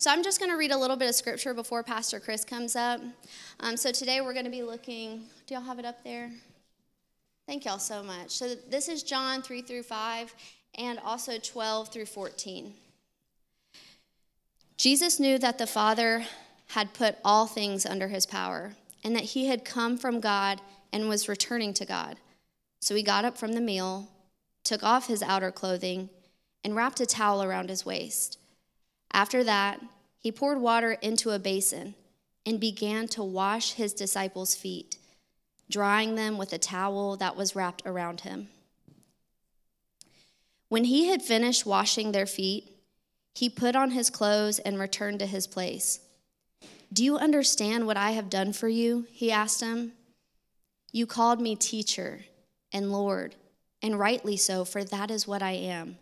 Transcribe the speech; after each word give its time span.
So 0.00 0.10
I'm 0.10 0.22
just 0.22 0.38
going 0.38 0.50
to 0.50 0.56
read 0.56 0.70
a 0.70 0.78
little 0.78 0.96
bit 0.96 1.10
of 1.10 1.14
scripture 1.14 1.52
before 1.52 1.82
Pastor 1.82 2.20
Chris 2.20 2.42
comes 2.42 2.74
up. 2.74 3.02
Um, 3.60 3.76
so 3.76 3.92
today 3.92 4.22
we're 4.22 4.32
going 4.32 4.46
to 4.46 4.50
be 4.50 4.62
looking, 4.62 5.24
do 5.46 5.52
y'all 5.52 5.62
have 5.62 5.78
it 5.78 5.84
up 5.84 6.02
there? 6.02 6.30
Thank 7.46 7.66
y'all 7.66 7.78
so 7.78 8.02
much. 8.02 8.30
So 8.30 8.54
this 8.70 8.88
is 8.88 9.02
John 9.02 9.42
3 9.42 9.60
through 9.60 9.82
5 9.82 10.34
and 10.76 10.98
also 11.00 11.36
12 11.36 11.92
through 11.92 12.06
14. 12.06 12.72
Jesus 14.78 15.20
knew 15.20 15.38
that 15.38 15.58
the 15.58 15.66
Father 15.66 16.24
had 16.68 16.94
put 16.94 17.18
all 17.22 17.46
things 17.46 17.84
under 17.84 18.08
his 18.08 18.24
power 18.24 18.72
and 19.04 19.14
that 19.14 19.24
he 19.24 19.48
had 19.48 19.66
come 19.66 19.98
from 19.98 20.18
God 20.18 20.62
and 20.94 21.10
was 21.10 21.28
returning 21.28 21.74
to 21.74 21.84
God. 21.84 22.16
So 22.80 22.94
he 22.94 23.02
got 23.02 23.26
up 23.26 23.36
from 23.36 23.52
the 23.52 23.60
meal, 23.60 24.08
took 24.64 24.82
off 24.82 25.08
his 25.08 25.22
outer 25.22 25.50
clothing, 25.50 26.08
and 26.64 26.74
wrapped 26.74 27.00
a 27.00 27.06
towel 27.06 27.42
around 27.42 27.68
his 27.68 27.84
waist. 27.84 28.38
After 29.12 29.42
that, 29.44 29.80
he 30.18 30.30
poured 30.30 30.60
water 30.60 30.92
into 30.92 31.30
a 31.30 31.38
basin 31.38 31.94
and 32.46 32.60
began 32.60 33.08
to 33.08 33.22
wash 33.22 33.72
his 33.72 33.92
disciples' 33.92 34.54
feet, 34.54 34.96
drying 35.70 36.14
them 36.14 36.38
with 36.38 36.52
a 36.52 36.58
towel 36.58 37.16
that 37.16 37.36
was 37.36 37.56
wrapped 37.56 37.82
around 37.84 38.22
him. 38.22 38.48
When 40.68 40.84
he 40.84 41.08
had 41.08 41.22
finished 41.22 41.66
washing 41.66 42.12
their 42.12 42.26
feet, 42.26 42.70
he 43.34 43.48
put 43.48 43.74
on 43.74 43.90
his 43.90 44.10
clothes 44.10 44.58
and 44.58 44.78
returned 44.78 45.18
to 45.20 45.26
his 45.26 45.46
place. 45.46 46.00
Do 46.92 47.04
you 47.04 47.16
understand 47.18 47.86
what 47.86 47.96
I 47.96 48.12
have 48.12 48.30
done 48.30 48.52
for 48.52 48.68
you? 48.68 49.06
He 49.10 49.30
asked 49.30 49.60
him. 49.60 49.92
You 50.92 51.06
called 51.06 51.40
me 51.40 51.54
teacher 51.56 52.24
and 52.72 52.92
Lord, 52.92 53.36
and 53.82 53.98
rightly 53.98 54.36
so, 54.36 54.64
for 54.64 54.82
that 54.84 55.10
is 55.10 55.26
what 55.26 55.42
I 55.42 55.52
am. 55.52 55.98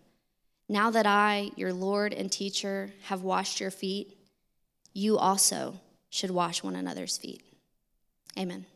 Now 0.69 0.91
that 0.91 1.07
I, 1.07 1.51
your 1.57 1.73
Lord 1.73 2.13
and 2.13 2.31
teacher, 2.31 2.91
have 3.05 3.23
washed 3.23 3.59
your 3.59 3.71
feet, 3.71 4.15
you 4.93 5.17
also 5.17 5.81
should 6.11 6.31
wash 6.31 6.63
one 6.63 6.77
another's 6.77 7.17
feet. 7.17 7.43
Amen. 8.39 8.67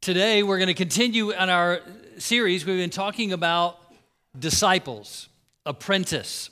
Today, 0.00 0.42
we're 0.42 0.56
going 0.56 0.68
to 0.68 0.74
continue 0.74 1.34
on 1.34 1.50
our 1.50 1.80
series. 2.16 2.64
We've 2.64 2.78
been 2.78 2.88
talking 2.88 3.32
about 3.32 3.78
disciples, 4.38 5.28
apprentice. 5.66 6.48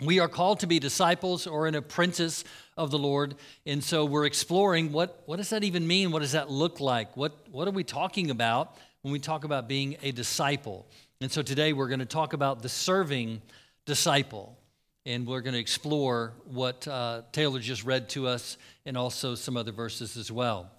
We 0.00 0.20
are 0.20 0.28
called 0.28 0.60
to 0.60 0.68
be 0.68 0.78
disciples 0.78 1.48
or 1.48 1.66
an 1.66 1.74
apprentice 1.74 2.44
of 2.76 2.92
the 2.92 2.98
Lord. 2.98 3.34
And 3.66 3.82
so 3.82 4.04
we're 4.04 4.26
exploring 4.26 4.92
what, 4.92 5.24
what 5.26 5.36
does 5.38 5.50
that 5.50 5.64
even 5.64 5.88
mean? 5.88 6.12
What 6.12 6.20
does 6.20 6.32
that 6.32 6.50
look 6.50 6.78
like? 6.78 7.16
What, 7.16 7.32
what 7.50 7.66
are 7.66 7.72
we 7.72 7.82
talking 7.82 8.30
about 8.30 8.76
when 9.02 9.10
we 9.10 9.18
talk 9.18 9.42
about 9.42 9.66
being 9.66 9.96
a 10.02 10.12
disciple? 10.12 10.86
And 11.20 11.32
so 11.32 11.42
today 11.42 11.72
we're 11.72 11.88
going 11.88 11.98
to 11.98 12.06
talk 12.06 12.32
about 12.32 12.62
the 12.62 12.68
serving 12.68 13.42
disciple. 13.86 14.56
And 15.04 15.26
we're 15.26 15.40
going 15.40 15.54
to 15.54 15.58
explore 15.58 16.32
what 16.44 16.86
uh, 16.86 17.22
Taylor 17.32 17.58
just 17.58 17.82
read 17.82 18.08
to 18.10 18.28
us 18.28 18.56
and 18.86 18.96
also 18.96 19.34
some 19.34 19.56
other 19.56 19.72
verses 19.72 20.16
as 20.16 20.30
well. 20.30 20.70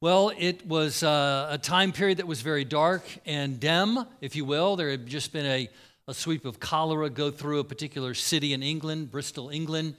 Well, 0.00 0.32
it 0.36 0.66
was 0.66 1.04
uh, 1.04 1.46
a 1.52 1.58
time 1.58 1.92
period 1.92 2.18
that 2.18 2.26
was 2.26 2.40
very 2.40 2.64
dark 2.64 3.04
and 3.24 3.60
dim, 3.60 4.00
if 4.20 4.34
you 4.34 4.44
will. 4.44 4.74
There 4.74 4.90
had 4.90 5.06
just 5.06 5.32
been 5.32 5.46
a, 5.46 5.68
a 6.08 6.14
sweep 6.14 6.44
of 6.44 6.58
cholera 6.58 7.08
go 7.08 7.30
through 7.30 7.60
a 7.60 7.64
particular 7.64 8.14
city 8.14 8.54
in 8.54 8.64
England, 8.64 9.12
Bristol, 9.12 9.48
England. 9.48 9.94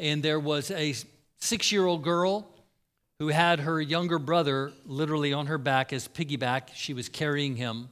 And 0.00 0.24
there 0.24 0.40
was 0.40 0.72
a 0.72 0.96
six 1.38 1.70
year 1.70 1.86
old 1.86 2.02
girl 2.02 2.48
who 3.20 3.28
had 3.28 3.60
her 3.60 3.80
younger 3.80 4.18
brother 4.18 4.72
literally 4.86 5.32
on 5.32 5.46
her 5.46 5.58
back 5.58 5.92
as 5.92 6.08
piggyback. 6.08 6.70
She 6.74 6.94
was 6.94 7.08
carrying 7.08 7.54
him. 7.54 7.90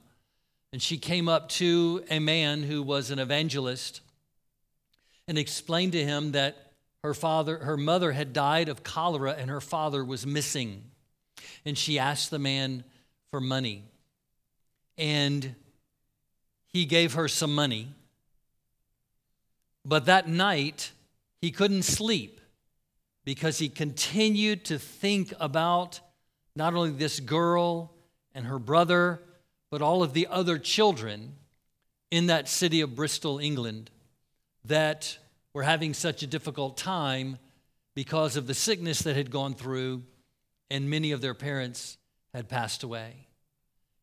And 0.73 0.83
she 0.83 0.99
came 0.99 1.29
up 1.29 1.49
to 1.51 2.05
a 2.11 2.19
man 2.19 2.63
who 2.63 2.83
was 2.83 3.11
an 3.11 3.19
evangelist 3.19 4.01
and 5.27 5.39
explained 5.39 5.93
to 5.93 6.05
him 6.05 6.33
that 6.33 6.73
her 7.03 7.15
father, 7.15 7.59
her 7.59 7.77
mother 7.77 8.13
had 8.13 8.33
died 8.33 8.69
of 8.69 8.83
cholera 8.83 9.35
and 9.39 9.51
her 9.51 9.61
father 9.61 10.05
was 10.05 10.27
missing. 10.27 10.85
And 11.65 11.79
she 11.79 11.99
asked 11.99 12.31
the 12.31 12.39
man 12.39 12.85
for 13.31 13.41
money. 13.41 13.85
And 14.97 15.55
he 16.67 16.85
gave 16.85 17.15
her 17.15 17.29
some 17.29 17.55
money. 17.55 17.89
But 19.85 20.07
that 20.07 20.29
night, 20.29 20.93
he 21.41 21.51
couldn't 21.51 21.85
sleep 21.85 22.41
because 23.25 23.59
he 23.59 23.69
continued 23.69 24.65
to 24.67 24.79
think 24.79 25.33
about 25.39 26.01
not 26.57 26.75
only 26.75 26.91
this 26.91 27.21
girl 27.21 27.95
and 28.35 28.47
her 28.47 28.59
brother, 28.59 29.21
but 29.71 29.83
all 29.83 30.03
of 30.03 30.13
the 30.13 30.27
other 30.29 30.59
children 30.59 31.35
in 32.11 32.27
that 32.27 32.49
city 32.49 32.81
of 32.81 32.97
Bristol, 32.97 33.39
England, 33.39 33.91
that 34.65 35.19
were 35.53 35.63
having 35.63 35.95
such 35.95 36.23
a 36.23 36.27
difficult 36.27 36.77
time 36.77 37.39
because 37.95 38.37
of 38.37 38.47
the 38.47 38.55
sickness 38.55 39.01
that 39.01 39.17
had 39.17 39.31
gone 39.31 39.55
through, 39.55 40.03
and 40.71 40.89
many 40.89 41.13
of 41.13 41.21
their 41.21 41.35
parents 41.35 41.99
had 42.33 42.49
passed 42.49 42.83
away. 42.83 43.27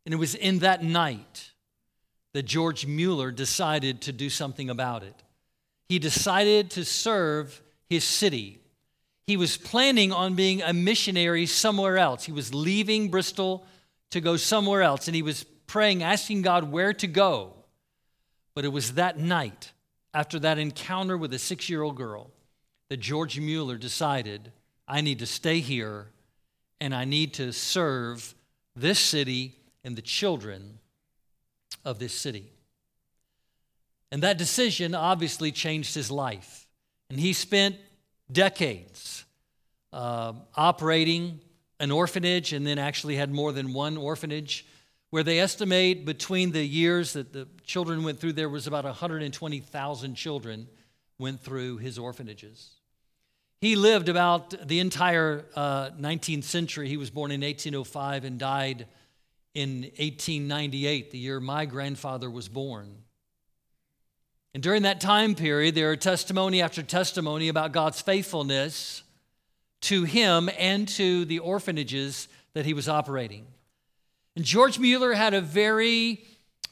And 0.05 0.13
it 0.13 0.17
was 0.17 0.35
in 0.35 0.59
that 0.59 0.83
night 0.83 1.51
that 2.33 2.43
George 2.43 2.85
Mueller 2.85 3.31
decided 3.31 4.01
to 4.01 4.11
do 4.11 4.29
something 4.29 4.69
about 4.69 5.03
it. 5.03 5.15
He 5.87 5.99
decided 5.99 6.71
to 6.71 6.83
serve 6.83 7.61
his 7.89 8.03
city. 8.03 8.59
He 9.25 9.37
was 9.37 9.57
planning 9.57 10.11
on 10.11 10.35
being 10.35 10.61
a 10.61 10.73
missionary 10.73 11.45
somewhere 11.45 11.97
else. 11.97 12.25
He 12.25 12.31
was 12.31 12.53
leaving 12.53 13.09
Bristol 13.09 13.65
to 14.11 14.21
go 14.21 14.37
somewhere 14.37 14.81
else, 14.81 15.07
and 15.07 15.15
he 15.15 15.21
was 15.21 15.45
praying, 15.67 16.03
asking 16.03 16.41
God 16.41 16.71
where 16.71 16.93
to 16.93 17.07
go. 17.07 17.53
But 18.53 18.65
it 18.65 18.69
was 18.69 18.93
that 18.93 19.19
night, 19.19 19.71
after 20.13 20.39
that 20.39 20.57
encounter 20.57 21.17
with 21.17 21.33
a 21.33 21.39
six 21.39 21.69
year 21.69 21.81
old 21.81 21.97
girl, 21.97 22.31
that 22.89 22.97
George 22.97 23.39
Mueller 23.39 23.77
decided, 23.77 24.51
I 24.87 25.01
need 25.01 25.19
to 25.19 25.25
stay 25.25 25.59
here 25.59 26.07
and 26.79 26.93
I 26.93 27.05
need 27.05 27.33
to 27.35 27.51
serve 27.51 28.35
this 28.75 28.99
city 28.99 29.55
and 29.83 29.95
the 29.95 30.01
children 30.01 30.79
of 31.83 31.99
this 31.99 32.13
city. 32.13 32.51
And 34.11 34.23
that 34.23 34.37
decision 34.37 34.95
obviously 34.95 35.51
changed 35.51 35.95
his 35.95 36.11
life. 36.11 36.67
And 37.09 37.19
he 37.19 37.33
spent 37.33 37.75
decades 38.31 39.25
uh, 39.91 40.33
operating 40.55 41.39
an 41.79 41.91
orphanage 41.91 42.53
and 42.53 42.65
then 42.65 42.79
actually 42.79 43.15
had 43.15 43.31
more 43.31 43.51
than 43.51 43.73
one 43.73 43.97
orphanage 43.97 44.65
where 45.15 45.23
they 45.23 45.39
estimate 45.39 46.03
between 46.03 46.51
the 46.51 46.61
years 46.61 47.13
that 47.13 47.31
the 47.31 47.47
children 47.63 48.03
went 48.03 48.19
through, 48.19 48.33
there 48.33 48.49
was 48.49 48.67
about 48.67 48.83
120,000 48.83 50.15
children 50.15 50.67
went 51.17 51.39
through 51.39 51.77
his 51.77 51.97
orphanages. 51.97 52.71
He 53.61 53.77
lived 53.77 54.09
about 54.09 54.67
the 54.67 54.81
entire 54.81 55.45
uh, 55.55 55.91
19th 55.91 56.43
century. 56.43 56.89
He 56.89 56.97
was 56.97 57.11
born 57.11 57.31
in 57.31 57.39
1805 57.39 58.25
and 58.25 58.37
died 58.37 58.87
in 59.53 59.83
1898, 59.83 61.11
the 61.11 61.17
year 61.17 61.39
my 61.39 61.65
grandfather 61.65 62.29
was 62.29 62.49
born. 62.49 62.97
And 64.53 64.61
during 64.61 64.81
that 64.81 64.99
time 64.99 65.33
period, 65.33 65.75
there 65.75 65.91
are 65.91 65.95
testimony 65.95 66.61
after 66.61 66.83
testimony 66.83 67.47
about 67.47 67.71
God's 67.71 68.01
faithfulness 68.01 69.01
to 69.83 70.03
him 70.03 70.49
and 70.59 70.89
to 70.89 71.23
the 71.23 71.39
orphanages 71.39 72.27
that 72.53 72.65
he 72.65 72.73
was 72.73 72.89
operating. 72.89 73.47
And 74.35 74.43
George 74.43 74.79
Mueller 74.79 75.13
had 75.13 75.33
a 75.33 75.41
very 75.41 76.23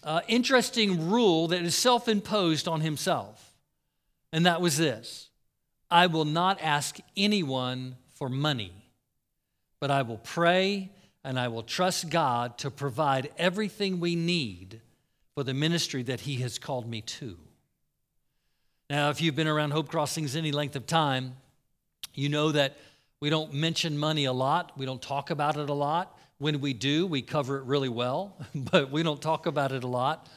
uh, 0.04 0.22
interesting 0.28 1.10
rule 1.10 1.48
that 1.48 1.62
is 1.62 1.76
self 1.76 2.08
imposed 2.08 2.68
on 2.68 2.82
himself. 2.82 3.54
And 4.32 4.46
that 4.46 4.62
was 4.62 4.78
this 4.78 5.30
I 5.90 6.08
will 6.08 6.26
not 6.26 6.60
ask 6.62 7.00
anyone 7.16 7.96
for 8.16 8.30
money, 8.30 8.74
but 9.80 9.92
I 9.92 10.02
will 10.02 10.18
pray 10.18 10.92
and 11.24 11.40
I 11.40 11.48
will 11.48 11.64
trust 11.64 12.10
God 12.10 12.58
to 12.60 12.72
provide 12.72 13.32
everything 13.38 14.00
we 14.00 14.16
need 14.16 14.82
for 15.36 15.44
the 15.44 15.54
ministry 15.54 16.04
that 16.04 16.22
He 16.22 16.38
has 16.38 16.60
called 16.60 16.90
me 16.90 17.02
to. 17.02 17.38
Now, 18.90 19.10
if 19.10 19.22
you've 19.22 19.36
been 19.36 19.48
around 19.48 19.72
Hope 19.72 19.88
Crossings 19.88 20.36
any 20.36 20.52
length 20.52 20.76
of 20.76 20.86
time, 20.86 21.38
you 22.14 22.28
know 22.28 22.52
that 22.52 22.78
we 23.20 23.30
don't 23.30 23.54
mention 23.54 23.98
money 23.98 24.26
a 24.26 24.34
lot, 24.34 24.78
we 24.78 24.86
don't 24.86 25.02
talk 25.02 25.30
about 25.30 25.58
it 25.58 25.70
a 25.70 25.74
lot. 25.74 26.18
When 26.44 26.60
we 26.60 26.74
do, 26.74 27.08
we 27.08 27.22
cover 27.22 27.60
it 27.60 27.64
really 27.64 27.88
well, 27.88 28.36
but 28.54 28.92
we 28.92 29.02
don't 29.02 29.22
talk 29.22 29.46
about 29.46 29.72
it 29.72 29.86
a 29.86 29.88
lot. 29.88 30.28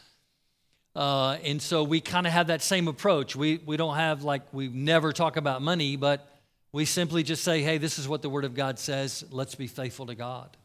Uh, 0.95 1.33
and 1.43 1.61
so 1.61 1.83
we 1.83 2.01
kind 2.01 2.29
of 2.29 2.33
have 2.33 2.47
that 2.47 2.63
same 2.63 2.87
approach. 2.87 3.35
We, 3.35 3.61
we 3.67 3.77
don't 3.77 3.97
have 3.97 4.23
like, 4.23 4.43
we 4.55 4.69
never 4.69 5.13
talk 5.13 5.37
about 5.37 5.63
money, 5.63 5.97
but 5.97 6.25
we 6.71 6.85
simply 6.85 7.25
just 7.25 7.43
say, 7.43 7.61
hey, 7.61 7.79
this 7.79 7.99
is 7.99 8.07
what 8.07 8.23
the 8.23 8.31
Word 8.31 8.45
of 8.45 8.55
God 8.55 8.79
says. 8.79 9.25
Let's 9.33 9.57
be 9.57 9.67
faithful 9.67 10.07
to 10.07 10.15
God. 10.15 10.57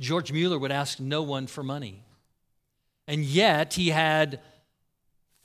George 0.00 0.32
Mueller 0.32 0.58
would 0.58 0.72
ask 0.72 0.98
no 0.98 1.22
one 1.22 1.46
for 1.46 1.62
money. 1.62 2.02
And 3.06 3.24
yet 3.24 3.74
he 3.74 3.90
had 3.90 4.40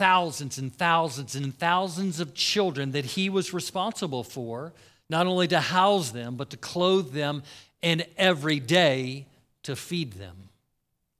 thousands 0.00 0.58
and 0.58 0.74
thousands 0.74 1.36
and 1.36 1.56
thousands 1.56 2.18
of 2.18 2.34
children 2.34 2.90
that 2.90 3.04
he 3.04 3.30
was 3.30 3.54
responsible 3.54 4.24
for, 4.24 4.72
not 5.08 5.28
only 5.28 5.46
to 5.46 5.60
house 5.60 6.10
them, 6.10 6.34
but 6.34 6.50
to 6.50 6.56
clothe 6.56 7.12
them 7.12 7.44
and 7.82 8.06
every 8.16 8.60
day 8.60 9.26
to 9.64 9.76
feed 9.76 10.14
them. 10.14 10.48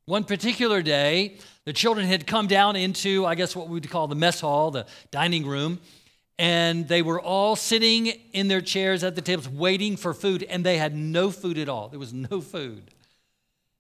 One 0.06 0.24
particular 0.24 0.80
day, 0.80 1.36
the 1.64 1.72
children 1.72 2.06
had 2.06 2.26
come 2.26 2.46
down 2.46 2.76
into, 2.76 3.26
I 3.26 3.34
guess, 3.34 3.54
what 3.54 3.68
we 3.68 3.74
would 3.74 3.90
call 3.90 4.06
the 4.06 4.14
mess 4.14 4.40
hall, 4.40 4.70
the 4.70 4.86
dining 5.10 5.46
room, 5.46 5.80
and 6.38 6.88
they 6.88 7.02
were 7.02 7.20
all 7.20 7.56
sitting 7.56 8.06
in 8.32 8.48
their 8.48 8.60
chairs 8.60 9.04
at 9.04 9.16
the 9.16 9.20
tables 9.20 9.48
waiting 9.48 9.96
for 9.96 10.14
food, 10.14 10.42
and 10.44 10.64
they 10.64 10.78
had 10.78 10.94
no 10.94 11.30
food 11.30 11.58
at 11.58 11.68
all. 11.68 11.88
There 11.88 11.98
was 11.98 12.14
no 12.14 12.40
food. 12.40 12.90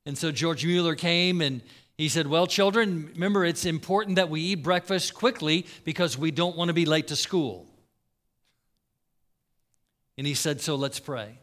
And 0.04 0.18
so 0.18 0.32
George 0.32 0.64
Mueller 0.66 0.96
came 0.96 1.40
and 1.40 1.62
he 1.96 2.08
said, 2.08 2.26
Well, 2.26 2.46
children, 2.46 3.10
remember 3.14 3.44
it's 3.44 3.64
important 3.64 4.16
that 4.16 4.28
we 4.28 4.40
eat 4.40 4.62
breakfast 4.62 5.14
quickly 5.14 5.66
because 5.84 6.18
we 6.18 6.30
don't 6.30 6.56
want 6.56 6.68
to 6.68 6.74
be 6.74 6.86
late 6.86 7.08
to 7.08 7.16
school. 7.16 7.66
And 10.16 10.26
he 10.26 10.34
said, 10.34 10.60
So 10.60 10.76
let's 10.76 11.00
pray. 11.00 11.38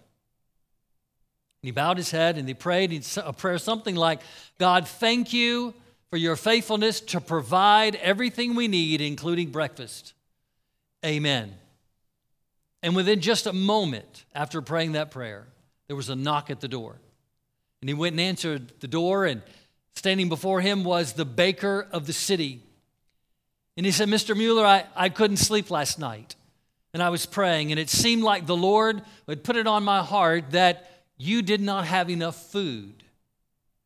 And 1.66 1.68
he 1.70 1.72
bowed 1.72 1.98
his 1.98 2.12
head 2.12 2.38
and 2.38 2.48
he 2.48 2.54
prayed 2.54 3.04
a 3.18 3.34
prayer 3.34 3.58
something 3.58 3.96
like, 3.96 4.22
God, 4.60 4.88
thank 4.88 5.34
you 5.34 5.74
for 6.12 6.18
your 6.18 6.36
faithfulness 6.36 7.00
to 7.00 7.20
provide 7.20 7.96
everything 7.96 8.54
we 8.54 8.68
need, 8.68 9.02
including 9.02 9.50
breakfast. 9.50 10.14
Amen. 11.04 11.56
And 12.84 12.96
within 12.96 13.20
just 13.20 13.48
a 13.48 13.52
moment 13.52 14.26
after 14.36 14.62
praying 14.62 14.92
that 14.92 15.10
prayer, 15.10 15.48
there 15.88 15.96
was 15.96 16.08
a 16.08 16.16
knock 16.16 16.52
at 16.52 16.62
the 16.62 16.68
door. 16.68 17.00
And 17.82 17.90
he 17.90 17.96
went 17.96 18.14
and 18.14 18.22
answered 18.22 18.72
the 18.80 18.88
door, 18.88 19.26
and 19.26 19.42
standing 19.96 20.30
before 20.30 20.62
him 20.62 20.84
was 20.84 21.14
the 21.14 21.26
baker 21.26 21.88
of 21.92 22.06
the 22.06 22.14
city. 22.14 22.62
And 23.76 23.88
he 23.88 23.92
said, 23.92 24.08
Mr. 24.08 24.38
Mueller, 24.38 24.68
I, 24.68 24.86
I 24.96 25.10
couldn't 25.10 25.38
sleep 25.38 25.72
last 25.72 25.98
night. 25.98 26.36
And 26.94 27.02
I 27.02 27.10
was 27.10 27.26
praying, 27.26 27.72
and 27.72 27.80
it 27.80 27.90
seemed 27.90 28.22
like 28.22 28.46
the 28.46 28.56
Lord 28.56 29.02
had 29.28 29.44
put 29.44 29.56
it 29.56 29.66
on 29.66 29.84
my 29.84 30.04
heart 30.04 30.52
that 30.52 30.92
you 31.18 31.42
did 31.42 31.62
not 31.62 31.86
have 31.86 32.10
enough 32.10 32.52
food. 32.52 33.04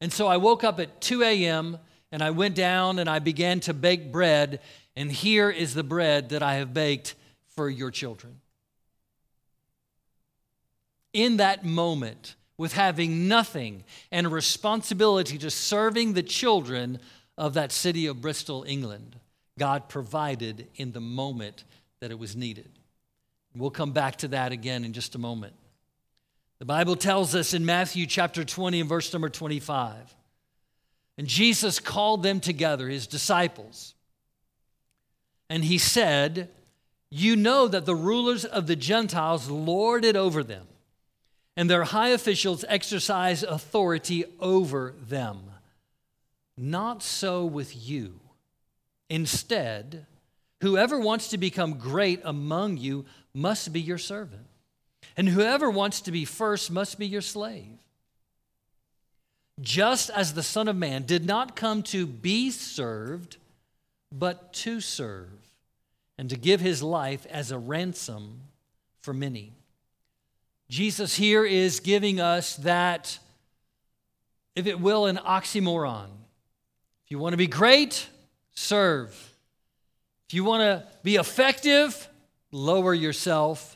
And 0.01 0.11
so 0.11 0.27
I 0.27 0.37
woke 0.37 0.63
up 0.63 0.79
at 0.79 1.01
2 1.01 1.23
a.m. 1.23 1.77
and 2.11 2.21
I 2.21 2.31
went 2.31 2.55
down 2.55 2.99
and 2.99 3.09
I 3.09 3.19
began 3.19 3.59
to 3.61 3.73
bake 3.73 4.11
bread. 4.11 4.59
And 4.95 5.11
here 5.11 5.49
is 5.49 5.73
the 5.73 5.83
bread 5.83 6.29
that 6.29 6.41
I 6.41 6.55
have 6.55 6.73
baked 6.73 7.15
for 7.55 7.69
your 7.69 7.91
children. 7.91 8.39
In 11.13 11.37
that 11.37 11.65
moment, 11.65 12.35
with 12.57 12.73
having 12.73 13.27
nothing 13.27 13.83
and 14.11 14.27
a 14.27 14.29
responsibility 14.29 15.37
to 15.37 15.49
serving 15.49 16.13
the 16.13 16.23
children 16.23 16.99
of 17.37 17.53
that 17.53 17.71
city 17.71 18.05
of 18.05 18.21
Bristol, 18.21 18.65
England, 18.67 19.15
God 19.57 19.87
provided 19.87 20.67
in 20.75 20.91
the 20.91 20.99
moment 20.99 21.63
that 22.01 22.11
it 22.11 22.19
was 22.19 22.35
needed. 22.35 22.69
We'll 23.55 23.71
come 23.71 23.91
back 23.91 24.17
to 24.17 24.27
that 24.29 24.51
again 24.51 24.83
in 24.83 24.93
just 24.93 25.15
a 25.15 25.17
moment. 25.17 25.53
The 26.59 26.65
Bible 26.65 26.97
tells 26.97 27.35
us 27.35 27.53
in 27.53 27.65
Matthew 27.65 28.05
chapter 28.05 28.43
20 28.43 28.81
and 28.81 28.89
verse 28.89 29.11
number 29.13 29.29
25. 29.29 29.95
And 31.17 31.25
Jesus 31.25 31.79
called 31.79 32.21
them 32.21 32.41
together, 32.41 32.89
his 32.89 33.07
disciples. 33.07 33.95
And 35.49 35.63
he 35.63 35.77
said, 35.77 36.49
You 37.09 37.37
know 37.37 37.69
that 37.69 37.85
the 37.85 37.95
rulers 37.95 38.43
of 38.43 38.67
the 38.67 38.75
Gentiles 38.75 39.49
lord 39.49 40.03
it 40.03 40.17
over 40.17 40.43
them, 40.43 40.67
and 41.55 41.69
their 41.69 41.85
high 41.85 42.09
officials 42.09 42.65
exercise 42.67 43.41
authority 43.41 44.25
over 44.41 44.95
them. 45.07 45.39
Not 46.57 47.01
so 47.01 47.45
with 47.45 47.73
you. 47.87 48.19
Instead, 49.09 50.05
whoever 50.61 50.99
wants 50.99 51.29
to 51.29 51.37
become 51.37 51.77
great 51.77 52.19
among 52.25 52.77
you 52.77 53.05
must 53.33 53.71
be 53.71 53.79
your 53.79 53.97
servant 53.97 54.48
and 55.19 55.27
whoever 55.27 55.69
wants 55.69 55.99
to 55.99 56.13
be 56.13 56.23
first 56.23 56.71
must 56.71 56.97
be 56.97 57.05
your 57.05 57.19
slave. 57.19 57.77
Just 59.59 60.09
as 60.09 60.33
the 60.33 60.41
Son 60.41 60.69
of 60.69 60.77
Man 60.77 61.03
did 61.03 61.25
not 61.25 61.57
come 61.57 61.83
to 61.83 62.07
be 62.07 62.49
served, 62.51 63.35
but 64.13 64.53
to 64.53 64.79
serve, 64.79 65.27
and 66.17 66.29
to 66.29 66.37
give 66.37 66.61
his 66.61 66.81
life 66.81 67.25
as 67.29 67.51
a 67.51 67.57
ransom 67.57 68.43
for 69.01 69.13
many. 69.13 69.51
Jesus 70.69 71.17
here 71.17 71.43
is 71.43 71.81
giving 71.81 72.21
us 72.21 72.55
that, 72.55 73.19
if 74.55 74.67
it 74.67 74.79
will, 74.79 75.05
an 75.05 75.17
oxymoron. 75.17 76.07
If 77.03 77.11
you 77.11 77.19
want 77.19 77.33
to 77.33 77.37
be 77.37 77.47
great, 77.47 78.07
serve. 78.53 79.09
If 80.29 80.33
you 80.33 80.45
want 80.45 80.61
to 80.61 80.87
be 81.03 81.17
effective, 81.17 82.07
lower 82.53 82.93
yourself 82.93 83.75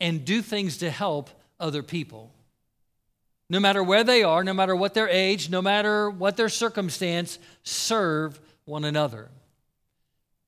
and 0.00 0.24
do 0.24 0.42
things 0.42 0.78
to 0.78 0.90
help 0.90 1.30
other 1.58 1.82
people. 1.82 2.30
No 3.48 3.60
matter 3.60 3.82
where 3.82 4.04
they 4.04 4.22
are, 4.22 4.44
no 4.44 4.54
matter 4.54 4.74
what 4.74 4.94
their 4.94 5.08
age, 5.08 5.50
no 5.50 5.60
matter 5.60 6.08
what 6.08 6.36
their 6.36 6.48
circumstance, 6.48 7.38
serve 7.62 8.40
one 8.64 8.84
another. 8.84 9.28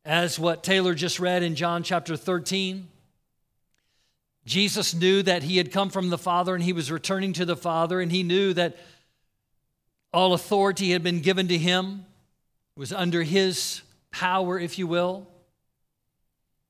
As 0.05 0.39
what 0.39 0.63
Taylor 0.63 0.95
just 0.95 1.21
read 1.21 1.43
in 1.43 1.55
John 1.55 1.83
chapter 1.83 2.17
13, 2.17 2.89
Jesus 4.45 4.95
knew 4.95 5.23
that 5.23 5.43
he 5.43 5.57
had 5.57 5.73
come 5.73 5.91
from 5.91 6.11
the 6.11 6.19
Father 6.19 6.55
and 6.55 6.65
he 6.65 6.73
was 6.73 6.91
returning 6.91 7.33
to 7.35 7.45
the 7.45 7.57
Father, 7.57 8.01
and 8.01 8.11
he 8.11 8.23
knew 8.23 8.53
that 8.55 8.77
all 10.13 10.35
authority 10.35 10.91
had 10.91 11.03
been 11.03 11.21
given 11.21 11.49
to 11.49 11.59
him, 11.59 12.05
was 12.77 12.93
under 12.93 13.23
his 13.23 13.83
power, 14.11 14.59
if 14.59 14.79
you 14.79 14.87
will. 14.87 15.27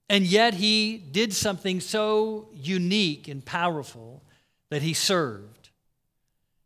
And 0.08 0.25
yet 0.25 0.54
he 0.54 0.99
did 0.99 1.32
something 1.32 1.81
so 1.81 2.49
unique 2.52 3.28
and 3.28 3.44
powerful 3.44 4.22
that 4.70 4.82
he 4.82 4.94
served. 4.94 5.70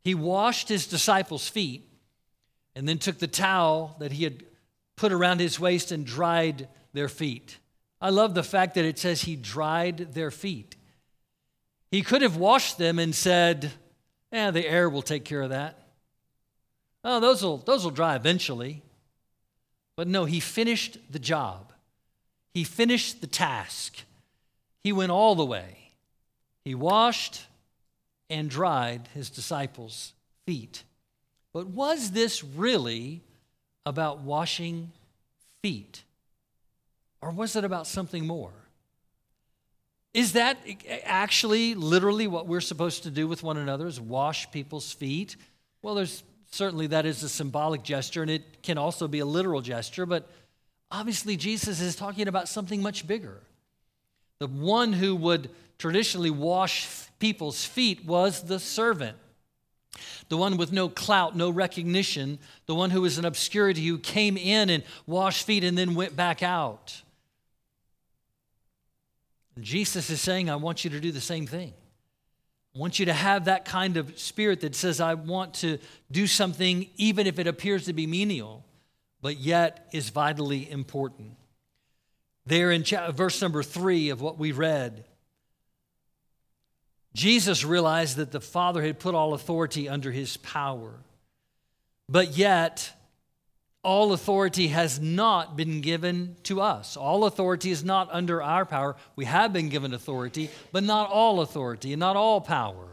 He 0.02 0.14
washed 0.14 0.68
his 0.68 0.86
disciples' 0.86 1.48
feet 1.48 1.88
and 2.74 2.88
then 2.88 2.98
took 2.98 3.18
the 3.18 3.26
towel 3.26 3.96
that 3.98 4.12
he 4.12 4.24
had 4.24 4.44
put 4.96 5.12
around 5.12 5.40
his 5.40 5.60
waist 5.60 5.92
and 5.92 6.04
dried 6.04 6.68
their 6.92 7.08
feet. 7.08 7.58
I 8.00 8.10
love 8.10 8.34
the 8.34 8.42
fact 8.42 8.74
that 8.74 8.84
it 8.84 8.98
says 8.98 9.22
he 9.22 9.36
dried 9.36 10.14
their 10.14 10.30
feet. 10.30 10.76
He 11.90 12.02
could 12.02 12.22
have 12.22 12.36
washed 12.36 12.78
them 12.78 12.98
and 12.98 13.14
said, 13.14 13.72
Eh, 14.32 14.50
the 14.50 14.68
air 14.68 14.90
will 14.90 15.02
take 15.02 15.24
care 15.24 15.42
of 15.42 15.50
that. 15.50 15.88
Oh, 17.04 17.20
those 17.20 17.42
will, 17.42 17.58
those 17.58 17.84
will 17.84 17.90
dry 17.90 18.16
eventually. 18.16 18.82
But 19.96 20.08
no, 20.08 20.24
he 20.24 20.40
finished 20.40 20.98
the 21.10 21.18
job. 21.18 21.72
He 22.56 22.64
finished 22.64 23.20
the 23.20 23.26
task. 23.26 23.98
He 24.82 24.90
went 24.90 25.12
all 25.12 25.34
the 25.34 25.44
way. 25.44 25.90
He 26.64 26.74
washed 26.74 27.44
and 28.30 28.48
dried 28.48 29.10
his 29.12 29.28
disciples' 29.28 30.14
feet. 30.46 30.82
But 31.52 31.66
was 31.66 32.12
this 32.12 32.42
really 32.42 33.20
about 33.84 34.20
washing 34.22 34.90
feet? 35.60 36.02
Or 37.20 37.30
was 37.30 37.56
it 37.56 37.64
about 37.64 37.86
something 37.86 38.26
more? 38.26 38.54
Is 40.14 40.32
that 40.32 40.56
actually 41.04 41.74
literally 41.74 42.26
what 42.26 42.46
we're 42.46 42.62
supposed 42.62 43.02
to 43.02 43.10
do 43.10 43.28
with 43.28 43.42
one 43.42 43.58
another 43.58 43.86
is 43.86 44.00
wash 44.00 44.50
people's 44.50 44.94
feet? 44.94 45.36
Well, 45.82 45.94
there's 45.94 46.22
certainly 46.52 46.86
that 46.86 47.04
is 47.04 47.22
a 47.22 47.28
symbolic 47.28 47.82
gesture 47.82 48.22
and 48.22 48.30
it 48.30 48.62
can 48.62 48.78
also 48.78 49.08
be 49.08 49.18
a 49.18 49.26
literal 49.26 49.60
gesture, 49.60 50.06
but 50.06 50.30
Obviously, 50.96 51.36
Jesus 51.36 51.78
is 51.82 51.94
talking 51.94 52.26
about 52.26 52.48
something 52.48 52.80
much 52.80 53.06
bigger. 53.06 53.42
The 54.38 54.46
one 54.46 54.94
who 54.94 55.14
would 55.14 55.50
traditionally 55.76 56.30
wash 56.30 56.88
people's 57.18 57.66
feet 57.66 58.06
was 58.06 58.44
the 58.44 58.58
servant, 58.58 59.18
the 60.30 60.38
one 60.38 60.56
with 60.56 60.72
no 60.72 60.88
clout, 60.88 61.36
no 61.36 61.50
recognition, 61.50 62.38
the 62.64 62.74
one 62.74 62.88
who 62.88 63.02
was 63.02 63.18
in 63.18 63.26
obscurity, 63.26 63.86
who 63.86 63.98
came 63.98 64.38
in 64.38 64.70
and 64.70 64.82
washed 65.06 65.44
feet 65.44 65.64
and 65.64 65.76
then 65.76 65.94
went 65.94 66.16
back 66.16 66.42
out. 66.42 67.02
Jesus 69.60 70.08
is 70.08 70.22
saying, 70.22 70.48
I 70.48 70.56
want 70.56 70.82
you 70.82 70.88
to 70.88 71.00
do 71.00 71.12
the 71.12 71.20
same 71.20 71.46
thing. 71.46 71.74
I 72.74 72.78
want 72.78 72.98
you 72.98 73.04
to 73.04 73.12
have 73.12 73.44
that 73.44 73.66
kind 73.66 73.98
of 73.98 74.18
spirit 74.18 74.62
that 74.62 74.74
says, 74.74 74.98
I 74.98 75.12
want 75.12 75.52
to 75.56 75.76
do 76.10 76.26
something 76.26 76.88
even 76.96 77.26
if 77.26 77.38
it 77.38 77.46
appears 77.46 77.84
to 77.84 77.92
be 77.92 78.06
menial 78.06 78.65
but 79.20 79.38
yet 79.38 79.88
is 79.92 80.10
vitally 80.10 80.70
important. 80.70 81.32
There 82.46 82.70
in 82.70 82.84
verse 83.12 83.42
number 83.42 83.62
three 83.62 84.10
of 84.10 84.20
what 84.20 84.38
we 84.38 84.52
read, 84.52 85.04
Jesus 87.12 87.64
realized 87.64 88.16
that 88.16 88.30
the 88.30 88.40
Father 88.40 88.82
had 88.82 89.00
put 89.00 89.14
all 89.14 89.34
authority 89.34 89.88
under 89.88 90.12
his 90.12 90.36
power, 90.36 90.92
but 92.08 92.36
yet 92.36 92.92
all 93.82 94.12
authority 94.12 94.68
has 94.68 95.00
not 95.00 95.56
been 95.56 95.80
given 95.80 96.36
to 96.42 96.60
us. 96.60 96.96
All 96.96 97.24
authority 97.24 97.70
is 97.70 97.84
not 97.84 98.08
under 98.12 98.42
our 98.42 98.66
power. 98.66 98.96
We 99.14 99.24
have 99.24 99.52
been 99.52 99.68
given 99.68 99.94
authority, 99.94 100.50
but 100.72 100.84
not 100.84 101.08
all 101.08 101.40
authority 101.40 101.92
and 101.92 102.00
not 102.00 102.16
all 102.16 102.40
power. 102.40 102.88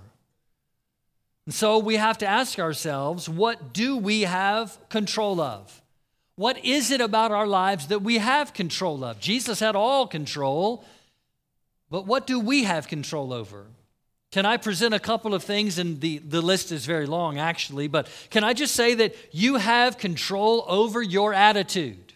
And 1.46 1.53
so 1.53 1.80
we 1.80 1.98
have 1.98 2.20
to 2.20 2.27
ask 2.27 2.60
ourselves 2.60 3.27
what 3.27 3.74
do 3.74 3.98
we 3.98 4.22
have 4.22 4.77
control 4.89 5.42
of? 5.42 5.82
What 6.36 6.63
is 6.66 6.90
it 6.90 7.02
about 7.02 7.32
our 7.32 7.46
lives 7.46 7.88
that 7.88 8.02
we 8.02 8.18
have 8.18 8.54
control 8.54 9.04
of? 9.04 9.20
Jesus 9.20 9.60
had 9.60 9.75
all 9.75 10.08
control, 10.08 10.84
but 11.90 12.08
what 12.08 12.25
do 12.25 12.40
we 12.40 12.63
have 12.63 12.88
control 12.88 13.32
over? 13.32 13.68
Can 14.32 14.48
I 14.48 14.58
present 14.58 14.96
a 14.96 15.00
couple 15.00 15.36
of 15.36 15.44
things? 15.44 15.78
And 15.78 16.02
the, 16.02 16.18
the 16.18 16.42
list 16.42 16.72
is 16.72 16.88
very 16.88 17.06
long, 17.06 17.38
actually, 17.38 17.88
but 17.88 18.10
can 18.32 18.44
I 18.44 18.54
just 18.54 18.74
say 18.74 18.96
that 18.96 19.16
you 19.32 19.58
have 19.58 20.00
control 20.00 20.66
over 20.68 21.04
your 21.04 21.36
attitude? 21.36 22.13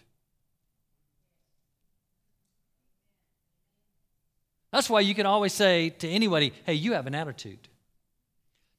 That's 4.72 4.90
why 4.90 5.00
you 5.00 5.14
can 5.14 5.26
always 5.26 5.52
say 5.52 5.90
to 5.90 6.08
anybody, 6.08 6.52
hey, 6.66 6.74
you 6.74 6.94
have 6.94 7.06
an 7.06 7.14
attitude. 7.14 7.68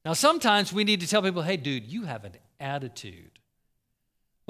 Now, 0.04 0.12
sometimes 0.12 0.70
we 0.70 0.84
need 0.84 1.00
to 1.00 1.06
tell 1.06 1.22
people, 1.22 1.42
hey, 1.42 1.56
dude, 1.56 1.86
you 1.86 2.04
have 2.04 2.26
an 2.26 2.34
attitude. 2.60 3.39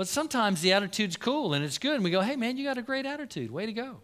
But 0.00 0.08
sometimes 0.08 0.62
the 0.62 0.72
attitude's 0.72 1.18
cool 1.18 1.52
and 1.52 1.62
it's 1.62 1.76
good, 1.76 1.96
and 1.96 2.02
we 2.02 2.10
go, 2.10 2.22
hey, 2.22 2.34
man, 2.34 2.56
you 2.56 2.64
got 2.64 2.78
a 2.78 2.82
great 2.82 3.04
attitude. 3.04 3.50
Way 3.50 3.66
to 3.66 3.72
go. 3.74 4.00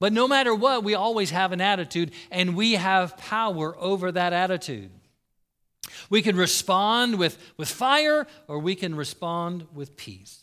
But 0.00 0.14
no 0.14 0.26
matter 0.26 0.54
what, 0.54 0.82
we 0.82 0.94
always 0.94 1.28
have 1.28 1.52
an 1.52 1.60
attitude, 1.60 2.12
and 2.30 2.56
we 2.56 2.72
have 2.72 3.18
power 3.18 3.76
over 3.78 4.10
that 4.10 4.32
attitude. 4.32 4.90
We 6.08 6.22
can 6.22 6.36
respond 6.36 7.18
with, 7.18 7.36
with 7.58 7.68
fire, 7.68 8.26
or 8.48 8.58
we 8.60 8.74
can 8.74 8.94
respond 8.94 9.66
with 9.74 9.94
peace. 9.98 10.40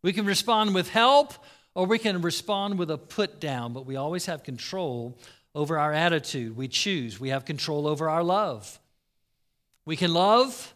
We 0.00 0.12
can 0.12 0.26
respond 0.26 0.72
with 0.72 0.88
help, 0.88 1.34
or 1.74 1.86
we 1.86 1.98
can 1.98 2.22
respond 2.22 2.78
with 2.78 2.88
a 2.92 2.98
put 2.98 3.40
down, 3.40 3.72
but 3.72 3.84
we 3.84 3.96
always 3.96 4.26
have 4.26 4.44
control 4.44 5.18
over 5.56 5.76
our 5.76 5.92
attitude. 5.92 6.56
We 6.56 6.68
choose. 6.68 7.18
We 7.18 7.30
have 7.30 7.44
control 7.44 7.88
over 7.88 8.08
our 8.08 8.22
love. 8.22 8.78
We 9.84 9.96
can 9.96 10.14
love, 10.14 10.72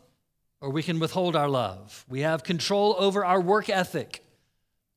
or 0.60 0.70
we 0.70 0.82
can 0.82 0.98
withhold 0.98 1.36
our 1.36 1.48
love. 1.48 2.04
We 2.08 2.20
have 2.20 2.44
control 2.44 2.94
over 2.98 3.24
our 3.24 3.40
work 3.40 3.68
ethic. 3.68 4.24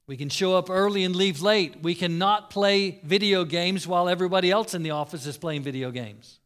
We 0.05 0.17
can 0.17 0.29
show 0.29 0.55
up 0.55 0.69
early 0.69 1.05
and 1.05 1.15
leave 1.15 1.41
late. 1.41 1.81
We 1.81 1.95
cannot 1.95 2.49
play 2.49 2.99
video 3.03 3.45
games 3.45 3.87
while 3.87 4.09
everybody 4.09 4.51
else 4.51 4.73
in 4.73 4.83
the 4.83 4.91
office 4.91 5.25
is 5.25 5.37
playing 5.37 5.63
video 5.63 5.91
games. 5.91 6.39